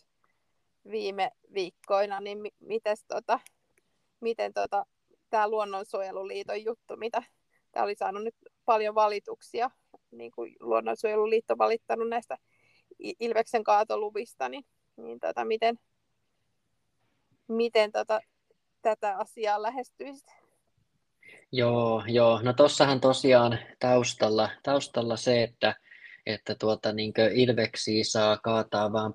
viime 0.91 1.31
viikkoina, 1.53 2.19
niin 2.19 2.39
mites, 2.59 3.05
tota, 3.07 3.39
miten 4.19 4.53
tota, 4.53 4.85
tämä 5.29 5.49
Luonnonsuojeluliiton 5.49 6.63
juttu, 6.63 6.97
mitä 6.97 7.23
tämä 7.71 7.83
oli 7.83 7.95
saanut 7.95 8.23
nyt 8.23 8.35
paljon 8.65 8.95
valituksia, 8.95 9.71
niin 10.11 10.31
kuin 10.31 10.55
Luonnonsuojeluliitto 10.59 11.57
valittanut 11.57 12.09
näistä 12.09 12.37
Ilveksen 13.19 13.63
kaatoluvista, 13.63 14.49
niin, 14.49 14.65
niin 14.97 15.19
tota, 15.19 15.45
miten, 15.45 15.79
miten 17.47 17.91
tota, 17.91 18.19
tätä 18.81 19.17
asiaa 19.17 19.61
lähestyisi? 19.61 20.25
Joo, 21.51 22.03
joo. 22.07 22.41
No 22.41 22.53
tossahan 22.53 23.01
tosiaan 23.01 23.59
taustalla, 23.79 24.49
taustalla 24.63 25.17
se, 25.17 25.43
että, 25.43 25.75
että 26.25 26.55
tuota, 26.55 26.93
niin 26.93 27.13
Ilveksiä 27.33 28.03
saa 28.03 28.37
kaataa 28.37 28.91
vain 28.93 29.13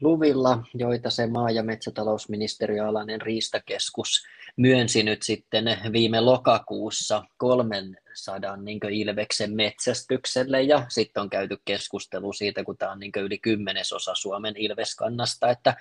poikkeusluvilla, 0.00 0.62
joita 0.74 1.10
se 1.10 1.26
maa- 1.26 1.50
ja 1.50 1.62
metsätalousministeriö 1.62 2.88
alainen 2.88 3.20
riistakeskus 3.20 4.26
myönsi 4.56 5.02
nyt 5.02 5.22
sitten 5.22 5.64
viime 5.92 6.20
lokakuussa 6.20 7.24
300 7.36 8.56
niin 8.56 8.80
Ilveksen 8.90 9.54
metsästykselle. 9.54 10.62
Ja 10.62 10.86
sitten 10.88 11.20
on 11.20 11.30
käyty 11.30 11.56
keskustelu 11.64 12.32
siitä, 12.32 12.64
kun 12.64 12.76
tämä 12.76 12.92
on 12.92 12.98
niin 12.98 13.12
yli 13.16 13.38
kymmenesosa 13.38 14.14
Suomen 14.14 14.54
Ilveskannasta, 14.56 15.50
että 15.50 15.74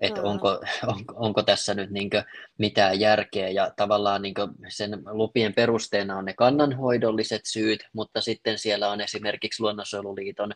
että 0.00 0.22
onko, 0.22 0.60
onko, 0.86 1.14
onko 1.16 1.42
tässä 1.42 1.74
nyt 1.74 1.90
niin 1.90 2.10
mitään 2.58 3.00
järkeä. 3.00 3.48
Ja 3.48 3.72
tavallaan 3.76 4.22
niin 4.22 4.34
sen 4.68 5.02
lupien 5.10 5.54
perusteena 5.54 6.18
on 6.18 6.24
ne 6.24 6.34
kannanhoidolliset 6.34 7.40
syyt, 7.44 7.86
mutta 7.92 8.20
sitten 8.20 8.58
siellä 8.58 8.90
on 8.90 9.00
esimerkiksi 9.00 9.62
Luonnonsuojeluliiton 9.62 10.52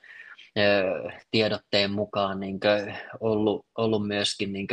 tiedotteen 1.30 1.90
mukaan 1.90 2.40
niin 2.40 2.60
ollut, 3.20 3.66
ollut 3.78 4.06
myöskin 4.06 4.52
niin 4.52 4.66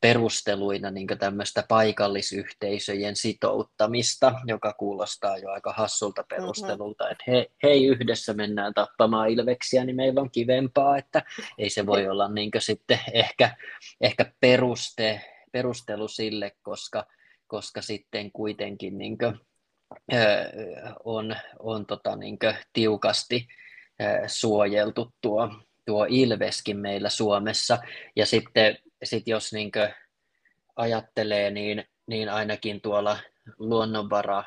perusteluina 0.00 0.90
niin 0.90 1.06
tämmöistä 1.18 1.64
paikallisyhteisöjen 1.68 3.16
sitouttamista, 3.16 4.32
joka 4.46 4.72
kuulostaa 4.72 5.38
jo 5.38 5.50
aika 5.50 5.72
hassulta 5.72 6.22
mm-hmm. 6.22 6.36
perustelulta, 6.36 7.04
mm-hmm. 7.04 7.12
että 7.12 7.24
he, 7.26 7.50
hei 7.62 7.86
yhdessä 7.86 8.34
mennään 8.34 8.74
tappamaan 8.74 9.30
ilveksiä, 9.30 9.84
niin 9.84 9.96
meillä 9.96 10.20
on 10.20 10.30
kivempaa, 10.30 10.98
että 10.98 11.22
ei 11.58 11.70
se 11.70 11.86
voi 11.86 12.08
olla 12.08 12.28
niin 12.28 12.50
sitten 12.58 13.00
ehkä, 13.12 13.56
ehkä 14.00 14.32
peruste, 14.40 15.20
perustelu 15.52 16.08
sille, 16.08 16.52
koska, 16.62 17.06
koska 17.46 17.82
sitten 17.82 18.32
kuitenkin 18.32 18.98
niin 18.98 19.18
kuin, 19.18 19.40
on, 21.04 21.36
on 21.58 21.86
tota 21.86 22.16
niin 22.16 22.38
tiukasti 22.72 23.48
suojeltu 24.26 25.12
tuo, 25.20 25.48
tuo 25.86 26.06
ilveskin 26.08 26.78
meillä 26.78 27.08
Suomessa. 27.08 27.78
Ja 28.16 28.26
sitten 28.26 28.78
sit 29.04 29.28
jos 29.28 29.52
niin 29.52 29.70
ajattelee, 30.76 31.50
niin, 31.50 31.84
niin 32.06 32.28
ainakin 32.28 32.80
tuolla 32.80 33.18
luonnonvara 33.58 34.44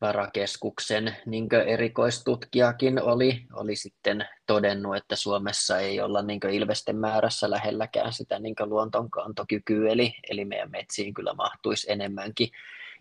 varakeskuksen 0.00 1.16
niin 1.26 1.48
erikoistutkijakin 1.66 3.02
oli, 3.02 3.40
oli 3.52 3.76
sitten 3.76 4.28
todennut, 4.46 4.96
että 4.96 5.16
Suomessa 5.16 5.78
ei 5.78 6.00
olla 6.00 6.22
niin 6.22 6.40
ilvesten 6.52 6.96
määrässä 6.96 7.50
lähelläkään 7.50 8.12
sitä 8.12 8.38
niin 8.38 8.54
luontonkantokykyä, 8.64 9.90
eli, 9.92 10.14
eli 10.30 10.44
meidän 10.44 10.70
metsiin 10.70 11.14
kyllä 11.14 11.34
mahtuisi 11.34 11.92
enemmänkin 11.92 12.48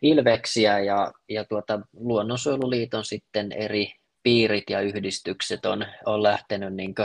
ilveksiä, 0.01 0.79
ja, 0.79 1.11
ja 1.29 1.45
tuota, 1.45 1.79
Luonnonsuojeluliiton 1.93 3.05
sitten 3.05 3.51
eri 3.51 3.93
piirit 4.23 4.69
ja 4.69 4.81
yhdistykset 4.81 5.65
on, 5.65 5.85
on 6.05 6.23
lähtenyt 6.23 6.73
niin 6.73 6.95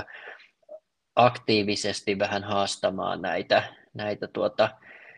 aktiivisesti 1.16 2.18
vähän 2.18 2.44
haastamaan 2.44 3.22
näitä, 3.22 3.74
näitä 3.94 4.28
tuota, 4.28 4.70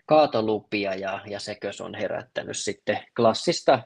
kaatolupia 0.07 0.95
ja, 0.95 1.21
ja 1.27 1.41
sekös 1.41 1.81
on 1.81 1.95
herättänyt 1.95 2.59
sitten 2.59 2.99
klassista 3.17 3.83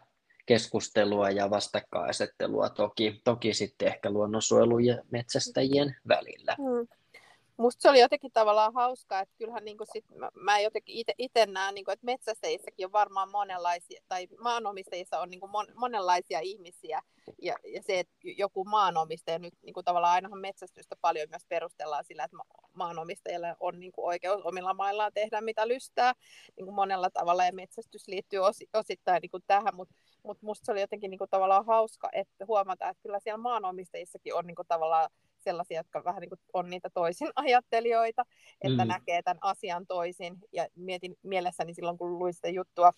keskustelua 0.47 1.31
ja 1.31 1.51
vastakkainasettelua 1.51 2.69
toki, 2.69 3.21
toki 3.25 3.55
sitten 3.55 3.89
ehkä 3.89 4.11
luonnonsuojelun 4.11 4.85
ja 4.85 5.03
metsästäjien 5.11 5.97
välillä. 6.09 6.57
Mm 6.59 7.04
musta 7.57 7.83
se 7.83 7.91
oli 7.91 8.01
jotenkin 8.01 8.33
tavallaan 8.33 8.75
hauskaa, 8.75 9.21
että 9.21 9.35
kyllähän 9.39 9.65
niin 9.65 9.77
sit, 9.93 10.05
mä, 10.15 10.31
mä 10.35 10.61
jotenkin 10.61 11.05
itse 11.19 11.47
näen, 11.47 11.75
niin 11.75 11.85
kuin, 11.85 11.93
että 11.93 12.05
metsästäjissäkin 12.05 12.87
on 12.87 12.93
varmaan 12.93 13.31
monenlaisia, 13.31 14.01
tai 14.09 14.29
maanomistajissa 14.41 15.21
on 15.21 15.31
niin 15.31 15.41
kuin 15.41 15.51
mon, 15.51 15.67
monenlaisia 15.75 16.41
ihmisiä, 16.41 17.01
ja, 17.43 17.55
ja 17.75 17.83
se, 17.83 17.99
että 17.99 18.15
joku 18.23 18.65
maanomistaja 18.65 19.39
nyt 19.39 19.55
niin 19.63 19.75
kuin 19.75 19.85
tavallaan 19.85 20.15
ainahan 20.15 20.39
metsästystä 20.39 20.97
paljon 21.01 21.29
myös 21.31 21.45
perustellaan 21.49 22.05
sillä, 22.05 22.25
että 22.25 22.37
maanomistajilla 22.73 23.57
on 23.61 23.81
niin 23.81 23.93
kuin 23.93 24.05
oikeus 24.05 24.43
omilla 24.45 24.75
maillaan 24.75 25.13
tehdä 25.15 25.41
mitä 25.41 25.69
lystää 25.69 26.13
niin 26.57 26.65
kuin 26.65 26.75
monella 26.75 27.11
tavalla, 27.11 27.45
ja 27.45 27.53
metsästys 27.53 28.09
liittyy 28.09 28.39
osi, 28.39 28.69
osittain 28.75 29.21
niin 29.21 29.31
kuin 29.31 29.43
tähän, 29.47 29.77
mutta 29.77 29.95
mutta 30.25 30.47
musta 30.47 30.67
se 30.67 30.73
oli 30.73 30.81
jotenkin 30.81 31.11
niin 31.11 31.19
kuin 31.19 31.31
tavallaan 31.31 31.67
hauska, 31.67 32.09
että 32.13 32.47
huomata, 32.47 32.89
että 32.89 33.03
kyllä 33.03 33.21
siellä 33.21 33.39
maanomistajissakin 33.39 34.35
on 34.35 34.47
niin 34.47 34.55
kuin 34.55 34.69
tavallaan 34.69 35.11
sellaisia, 35.45 35.81
jotka 35.81 36.05
vähän 36.05 36.21
niin 36.21 36.29
kuin 36.29 36.41
on 36.53 36.71
niitä 36.71 36.91
toisin 36.91 37.29
ajattelijoita, 37.37 38.25
että 38.61 38.85
mm. 38.85 38.89
näkee 38.89 39.23
tämän 39.23 39.39
asian 39.41 39.87
toisin. 39.87 40.37
Ja 40.53 40.67
mietin 40.77 41.17
mielessäni 41.23 41.75
silloin, 41.75 41.99
kun 41.99 42.19
luin 42.19 42.35
sitä 42.35 42.49
juttua 42.49 42.93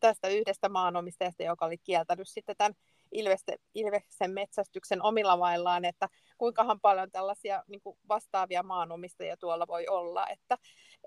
tästä 0.00 0.28
yhdestä 0.28 0.68
maanomistajasta, 0.68 1.42
joka 1.42 1.66
oli 1.66 1.78
kieltänyt 1.78 2.28
sitten 2.28 2.56
tämän 2.56 2.74
Ilveste, 3.12 3.56
Ilveksen 3.74 4.30
metsästyksen 4.30 5.02
omilla 5.02 5.36
maillaan, 5.36 5.84
että 5.84 6.08
kuinkahan 6.38 6.80
paljon 6.80 7.10
tällaisia 7.10 7.62
niin 7.68 7.80
kuin 7.80 7.98
vastaavia 8.08 8.62
maanomistajia 8.62 9.36
tuolla 9.36 9.66
voi 9.66 9.86
olla, 9.88 10.26
että, 10.28 10.58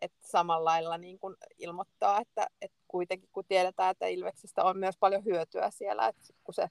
että 0.02 0.18
samalla 0.28 0.70
lailla 0.70 0.98
niin 0.98 1.20
kuin 1.20 1.36
ilmoittaa, 1.58 2.22
että, 2.22 2.48
että 2.62 2.78
kuitenkin 2.88 3.30
kun 3.32 3.46
tiedetään, 3.48 3.92
että 3.92 4.08
Ilveksestä 4.08 4.64
on 4.64 4.78
myös 4.78 4.98
paljon 5.00 5.26
hyötyä 5.26 5.70
siellä, 5.70 6.08
että 6.08 6.24
kun 6.44 6.54
se 6.54 6.68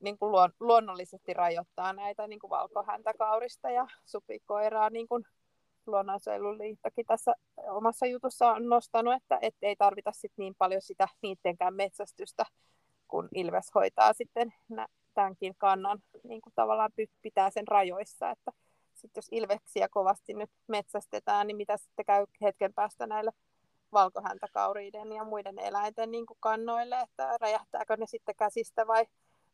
niin 0.00 0.18
kuin 0.18 0.32
luon, 0.32 0.50
luonnollisesti 0.60 1.34
rajoittaa 1.34 1.92
näitä 1.92 2.26
niin 2.26 2.38
kuin 2.38 2.50
valkohäntäkaurista 2.50 3.70
ja 3.70 3.86
supikoiraa, 4.04 4.90
niin 4.90 5.08
kuin 5.08 5.24
Luonnonsuojeluliittokin 5.86 7.06
tässä 7.06 7.34
omassa 7.70 8.06
jutussa 8.06 8.52
on 8.52 8.68
nostanut, 8.68 9.14
että 9.14 9.38
et 9.42 9.54
ei 9.62 9.76
tarvita 9.76 10.12
sit 10.12 10.32
niin 10.36 10.54
paljon 10.58 10.82
sitä 10.82 11.08
niidenkään 11.22 11.74
metsästystä, 11.74 12.46
kun 13.08 13.28
Ilves 13.34 13.70
hoitaa 13.74 14.12
sitten 14.12 14.54
tämänkin 15.14 15.54
kannan 15.58 15.98
niin 16.24 16.40
kuin 16.40 16.52
tavallaan 16.54 16.92
pitää 17.22 17.50
sen 17.50 17.68
rajoissa, 17.68 18.30
että 18.30 18.52
sitten 18.94 19.18
jos 19.18 19.28
ilveksiä 19.30 19.88
kovasti 19.90 20.34
nyt 20.34 20.50
metsästetään, 20.66 21.46
niin 21.46 21.56
mitä 21.56 21.76
sitten 21.76 22.04
käy 22.04 22.26
hetken 22.42 22.74
päästä 22.74 23.06
näille 23.06 23.30
valkohäntäkauriiden 23.92 25.12
ja 25.12 25.24
muiden 25.24 25.58
eläinten 25.58 26.10
niin 26.10 26.26
kuin 26.26 26.38
kannoille, 26.40 27.00
että 27.00 27.36
räjähtääkö 27.40 27.96
ne 27.96 28.06
sitten 28.06 28.34
käsistä 28.38 28.86
vai 28.86 29.06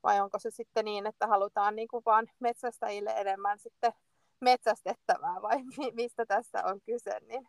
vai 0.05 0.21
onko 0.21 0.38
se 0.38 0.51
sitten 0.51 0.85
niin, 0.85 1.07
että 1.07 1.27
halutaan 1.27 1.77
niin 1.77 1.88
kuin 1.88 2.03
vaan 2.07 2.27
metsästäjille 2.40 3.11
enemmän 3.17 3.59
sitten 3.59 3.93
metsästettävää 4.40 5.43
vai 5.43 5.57
mistä 6.01 6.27
tässä 6.27 6.64
on 6.64 6.81
kyse, 6.81 7.21
niin 7.29 7.49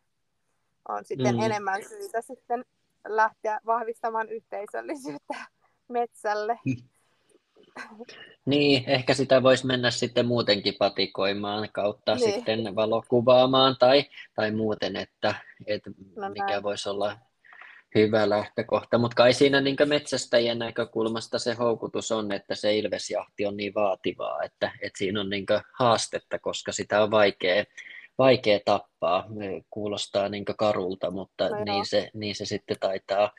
on 0.90 1.06
sitten 1.06 1.36
mm. 1.36 1.42
enemmän 1.42 1.84
syytä 1.90 2.22
sitten 2.22 2.66
lähteä 3.08 3.60
vahvistamaan 3.66 4.30
yhteisöllisyyttä 4.30 5.36
metsälle. 5.88 6.60
Niin, 8.46 8.84
ehkä 8.88 9.14
sitä 9.14 9.44
voisi 9.44 9.66
mennä 9.66 9.92
sitten 9.92 10.26
muutenkin 10.26 10.74
patikoimaan 10.80 11.70
kautta 11.72 12.16
niin. 12.16 12.34
sitten 12.34 12.76
valokuvaamaan 12.76 13.76
tai, 13.80 14.04
tai 14.36 14.52
muuten, 14.52 14.96
että, 14.96 15.36
että 15.66 15.92
no 16.16 16.30
mikä 16.30 16.64
voisi 16.64 16.90
olla 16.90 17.18
hyvä 17.96 18.30
lähtökohta, 18.30 18.98
mutta 18.98 19.16
kai 19.16 19.34
siinä 19.34 19.62
niin 19.62 19.76
metsästäjien 19.86 20.60
näkökulmasta 20.60 21.40
se 21.40 21.54
houkutus 21.54 22.12
on, 22.12 22.32
että 22.32 22.56
se 22.56 22.78
ilvesjahti 22.78 23.46
on 23.46 23.58
niin 23.58 23.74
vaativaa, 23.74 24.44
että, 24.44 24.72
että 24.82 24.98
siinä 24.98 25.22
on 25.22 25.30
niin 25.30 25.46
haastetta, 25.80 26.40
koska 26.40 26.72
sitä 26.72 27.04
on 27.04 27.12
vaikea, 27.12 27.64
vaikea 28.18 28.60
tappaa. 28.66 29.28
Kuulostaa 29.70 30.30
niin 30.30 30.46
karulta, 30.46 31.12
mutta 31.12 31.50
no 31.50 31.64
niin, 31.64 31.86
se, 31.86 32.10
niin 32.14 32.36
se 32.36 32.46
sitten 32.46 32.78
taitaa, 32.80 33.32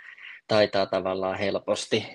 taitaa 0.48 0.86
tavallaan 0.86 1.38
helposti 1.38 2.06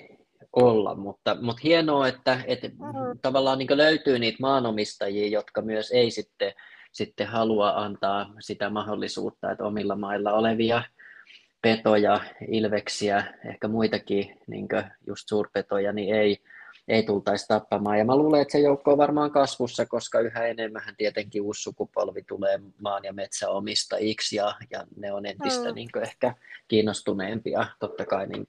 olla, 0.53 0.95
mutta, 0.95 1.37
mutta 1.41 1.61
hienoa, 1.63 2.07
että, 2.07 2.39
että 2.47 2.67
mm-hmm. 2.67 3.19
tavallaan 3.21 3.57
niin 3.57 3.77
löytyy 3.77 4.19
niitä 4.19 4.37
maanomistajia, 4.41 5.27
jotka 5.27 5.61
myös 5.61 5.91
ei 5.91 6.11
sitten, 6.11 6.53
sitten 6.91 7.27
halua 7.27 7.69
antaa 7.69 8.33
sitä 8.39 8.69
mahdollisuutta, 8.69 9.51
että 9.51 9.63
omilla 9.63 9.95
mailla 9.95 10.33
olevia 10.33 10.83
petoja, 11.61 12.19
ilveksiä, 12.47 13.23
ehkä 13.45 13.67
muitakin 13.67 14.37
niin 14.47 14.67
just 15.07 15.29
suurpetoja, 15.29 15.93
niin 15.93 16.15
ei, 16.15 16.37
ei 16.87 17.03
tultaisi 17.03 17.47
tappamaan. 17.47 17.99
Ja 17.99 18.05
mä 18.05 18.15
luulen, 18.15 18.41
että 18.41 18.51
se 18.51 18.59
joukko 18.59 18.91
on 18.91 18.97
varmaan 18.97 19.31
kasvussa, 19.31 19.85
koska 19.85 20.19
yhä 20.19 20.45
enemmän 20.45 20.95
tietenkin 20.97 21.41
uusi 21.41 21.61
sukupolvi 21.61 22.23
tulee 22.23 22.59
maan 22.81 23.03
ja 23.03 23.13
metsäomistajiksi 23.13 24.35
ja, 24.35 24.55
ja 24.69 24.85
ne 24.95 25.13
on 25.13 25.25
entistä 25.25 25.69
mm. 25.69 25.75
niin 25.75 25.89
ehkä 26.01 26.35
kiinnostuneempia 26.67 27.65
totta 27.79 28.05
kai 28.05 28.27
niin 28.27 28.45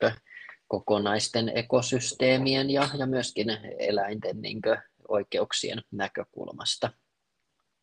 kokonaisten 0.68 1.52
ekosysteemien 1.54 2.70
ja, 2.70 2.88
ja 2.98 3.06
myöskin 3.06 3.46
eläinten 3.78 4.42
niin 4.42 4.60
oikeuksien 5.08 5.82
näkökulmasta. 5.90 6.90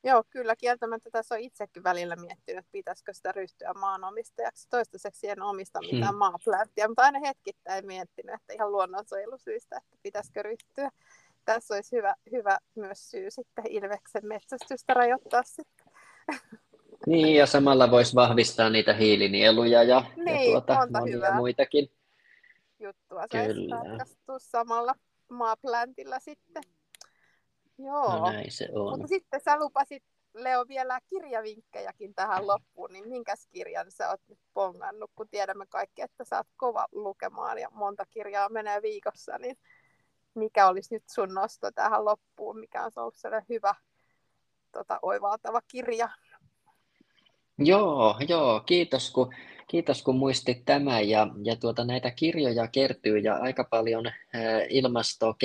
Joo, 0.03 0.23
kyllä 0.29 0.55
kieltämättä 0.55 1.09
tässä 1.11 1.35
on 1.35 1.41
itsekin 1.41 1.83
välillä 1.83 2.15
miettinyt, 2.15 2.59
että 2.59 2.71
pitäisikö 2.71 3.13
sitä 3.13 3.31
ryhtyä 3.31 3.73
maanomistajaksi. 3.73 4.69
Toistaiseksi 4.69 5.29
en 5.29 5.41
omista 5.41 5.79
hmm. 5.79 5.95
mitään 5.95 6.13
hmm. 6.13 6.19
maaplanttia, 6.19 6.87
mutta 6.87 7.03
aina 7.03 7.19
hetkittäin 7.19 7.85
miettinyt, 7.85 8.35
että 8.35 8.53
ihan 8.53 8.71
luonnonsuojelusyistä, 8.71 9.77
että 9.77 9.97
pitäisikö 10.03 10.43
ryhtyä. 10.43 10.89
Tässä 11.45 11.73
olisi 11.73 11.95
hyvä, 11.95 12.15
hyvä 12.31 12.57
myös 12.75 13.11
syy 13.11 13.31
sitten 13.31 13.67
Ilveksen 13.67 14.27
metsästystä 14.27 14.93
rajoittaa 14.93 15.43
sitten. 15.43 15.87
Niin, 17.07 17.35
ja 17.35 17.45
samalla 17.45 17.91
voisi 17.91 18.15
vahvistaa 18.15 18.69
niitä 18.69 18.93
hiilinieluja 18.93 19.83
ja, 19.83 20.03
niin, 20.15 20.53
ja 20.53 20.61
tuota, 20.61 20.99
monia 20.99 21.15
hyvää. 21.15 21.35
muitakin 21.35 21.91
juttua 22.79 23.23
saisi 23.31 23.67
samalla 24.37 24.95
maapläntillä 25.29 26.19
sitten. 26.19 26.63
Joo. 27.79 28.19
No 28.19 28.31
näin 28.31 28.51
se 28.51 28.69
on. 28.73 28.89
Mutta 28.89 29.07
sitten 29.07 29.41
sä 29.45 29.59
lupasit 29.59 30.03
Leo 30.33 30.65
vielä 30.67 30.99
kirjavinkkejäkin 31.09 32.15
tähän 32.15 32.47
loppuun, 32.47 32.93
niin 32.93 33.09
minkäs 33.09 33.47
kirjan 33.47 33.91
sä 33.91 34.09
oot 34.09 34.21
nyt 34.27 34.39
pongannut, 34.53 35.11
kun 35.15 35.29
tiedämme 35.29 35.65
kaikki, 35.69 36.01
että 36.01 36.23
sä 36.23 36.37
oot 36.37 36.47
kova 36.57 36.85
lukemaan 36.91 37.57
ja 37.57 37.69
monta 37.71 38.05
kirjaa 38.05 38.49
menee 38.49 38.81
viikossa, 38.81 39.37
niin 39.37 39.57
mikä 40.35 40.67
olisi 40.67 40.95
nyt 40.95 41.03
sun 41.09 41.33
nosto 41.33 41.71
tähän 41.71 42.05
loppuun, 42.05 42.59
mikä 42.59 42.83
on 42.83 42.91
ollut 42.95 43.15
sellainen 43.15 43.45
hyvä 43.49 43.75
tota, 44.71 44.99
oivaltava 45.01 45.61
kirja? 45.67 46.09
Joo, 47.57 48.15
joo, 48.27 48.59
kiitos 48.65 49.11
kun, 49.11 49.33
kiitos 49.69 50.03
kun 50.03 50.15
muistit 50.15 50.65
tämän 50.65 51.09
ja, 51.09 51.27
ja 51.43 51.55
tuota, 51.55 51.85
näitä 51.85 52.11
kirjoja 52.11 52.67
kertyy 52.67 53.17
ja 53.17 53.35
aika 53.35 53.63
paljon 53.63 54.07
ä, 54.07 54.11
ilmasto- 54.69 55.35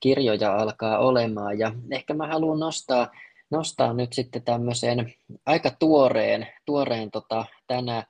kirjoja 0.00 0.56
alkaa 0.56 0.98
olemaan 0.98 1.58
ja 1.58 1.72
ehkä 1.90 2.14
mä 2.14 2.26
haluan 2.26 2.60
nostaa, 2.60 3.10
nostaa 3.50 3.92
nyt 3.92 4.12
sitten 4.12 4.42
tämmöisen 4.42 5.14
aika 5.46 5.70
tuoreen, 5.78 6.48
tuoreen 6.64 7.10
tota, 7.10 7.44
tänä 7.66 8.04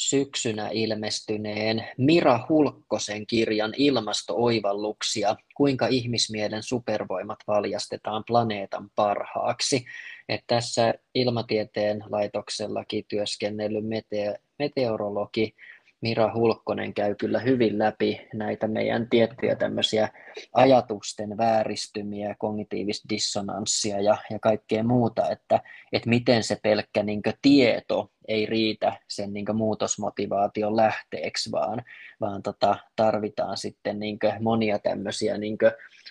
syksynä 0.00 0.68
ilmestyneen 0.72 1.88
Mira 1.98 2.46
Hulkkosen 2.48 3.26
kirjan 3.26 3.72
Ilmasto-oivalluksia, 3.76 5.36
kuinka 5.56 5.86
ihmismielen 5.86 6.62
supervoimat 6.62 7.38
valjastetaan 7.46 8.24
planeetan 8.26 8.90
parhaaksi. 8.94 9.84
Et 10.30 10.44
tässä 10.46 10.94
ilmatieteen 11.14 12.04
laitoksellakin 12.10 13.04
työskennellyt 13.08 13.84
mete- 13.84 14.38
meteorologi 14.58 15.54
Mira 16.00 16.32
Hulkkonen 16.34 16.94
käy 16.94 17.14
kyllä 17.14 17.38
hyvin 17.38 17.78
läpi 17.78 18.28
näitä 18.34 18.68
meidän 18.68 19.10
tiettyjä 19.10 19.56
tämmöisiä 19.56 20.08
ajatusten 20.52 21.36
vääristymiä, 21.36 22.34
kognitiivista 22.38 23.08
dissonanssia 23.08 24.00
ja, 24.00 24.16
ja 24.30 24.38
kaikkea 24.38 24.84
muuta, 24.84 25.30
että, 25.30 25.60
että 25.92 26.08
miten 26.08 26.42
se 26.42 26.58
pelkkä 26.62 27.02
niin 27.02 27.22
tieto 27.42 28.10
ei 28.28 28.46
riitä 28.46 28.92
sen 29.08 29.32
niin 29.32 29.56
muutosmotivaation 29.56 30.76
lähteeksi, 30.76 31.52
vaan, 31.52 31.82
vaan 32.20 32.42
tota, 32.42 32.76
tarvitaan 32.96 33.56
sitten 33.56 33.98
niin 33.98 34.18
monia 34.40 34.78
tämmöisiä 34.78 35.38
niin 35.38 35.58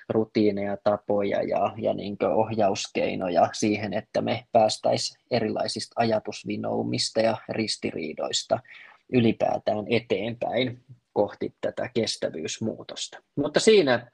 rutiineja, 0.10 0.78
tapoja 0.84 1.44
ja, 1.44 1.74
ja 1.78 1.94
niin 1.94 2.18
ohjauskeinoja 2.36 3.50
siihen, 3.54 3.94
että 3.94 4.22
me 4.22 4.46
päästäisiin 4.52 5.22
erilaisista 5.32 5.94
ajatusvinoumista 5.96 7.22
ja 7.22 7.38
ristiriidoista 7.50 8.60
ylipäätään 9.14 9.86
eteenpäin 9.90 10.84
kohti 11.14 11.54
tätä 11.62 11.90
kestävyysmuutosta. 11.94 13.18
Mutta 13.36 13.60
siinä 13.60 14.12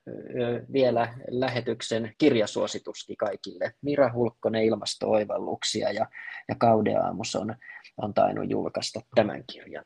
vielä 0.73 1.13
lähetyksen 1.27 2.13
kirjasuosituskin 2.17 3.17
kaikille. 3.17 3.73
Mira 3.81 4.13
Hulkkonen 4.13 4.63
ilmasto-oivalluksia 4.63 5.91
ja, 5.91 6.05
ja 6.47 6.55
Kaude 6.57 6.95
Aamus 6.95 7.35
on, 7.35 7.55
on 7.97 8.13
tainnut 8.13 8.49
julkaista 8.49 9.01
tämän 9.15 9.43
kirjan. 9.53 9.83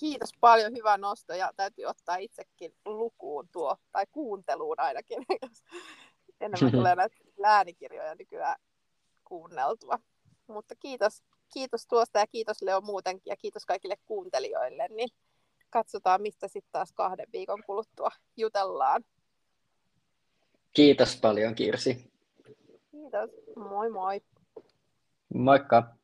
Kiitos 0.00 0.30
paljon, 0.40 0.72
hyvä 0.76 0.98
nosto 0.98 1.34
ja 1.34 1.50
täytyy 1.56 1.84
ottaa 1.84 2.16
itsekin 2.16 2.74
lukuun 2.84 3.48
tuo, 3.52 3.76
tai 3.92 4.04
kuunteluun 4.12 4.80
ainakin, 4.80 5.24
jos 5.42 5.64
enemmän 6.40 6.72
tulee 6.78 6.96
näitä 6.96 7.16
läänikirjoja 7.36 8.14
nykyään 8.14 8.56
kuunneltua. 9.24 9.98
Mutta 10.46 10.74
kiitos 10.74 11.22
kiitos 11.52 11.86
tuosta 11.86 12.18
ja 12.18 12.26
kiitos 12.26 12.62
Leo 12.62 12.80
muutenkin 12.80 13.30
ja 13.30 13.36
kiitos 13.36 13.66
kaikille 13.66 13.96
kuuntelijoille. 14.04 14.88
Niin 14.88 15.08
katsotaan, 15.70 16.22
mistä 16.22 16.48
sitten 16.48 16.72
taas 16.72 16.92
kahden 16.92 17.26
viikon 17.32 17.62
kuluttua 17.66 18.10
jutellaan. 18.36 19.04
Kiitos 20.72 21.16
paljon 21.16 21.54
Kirsi. 21.54 22.12
Kiitos. 22.90 23.30
Moi 23.56 23.90
moi. 23.90 24.20
Moikka. 25.34 25.99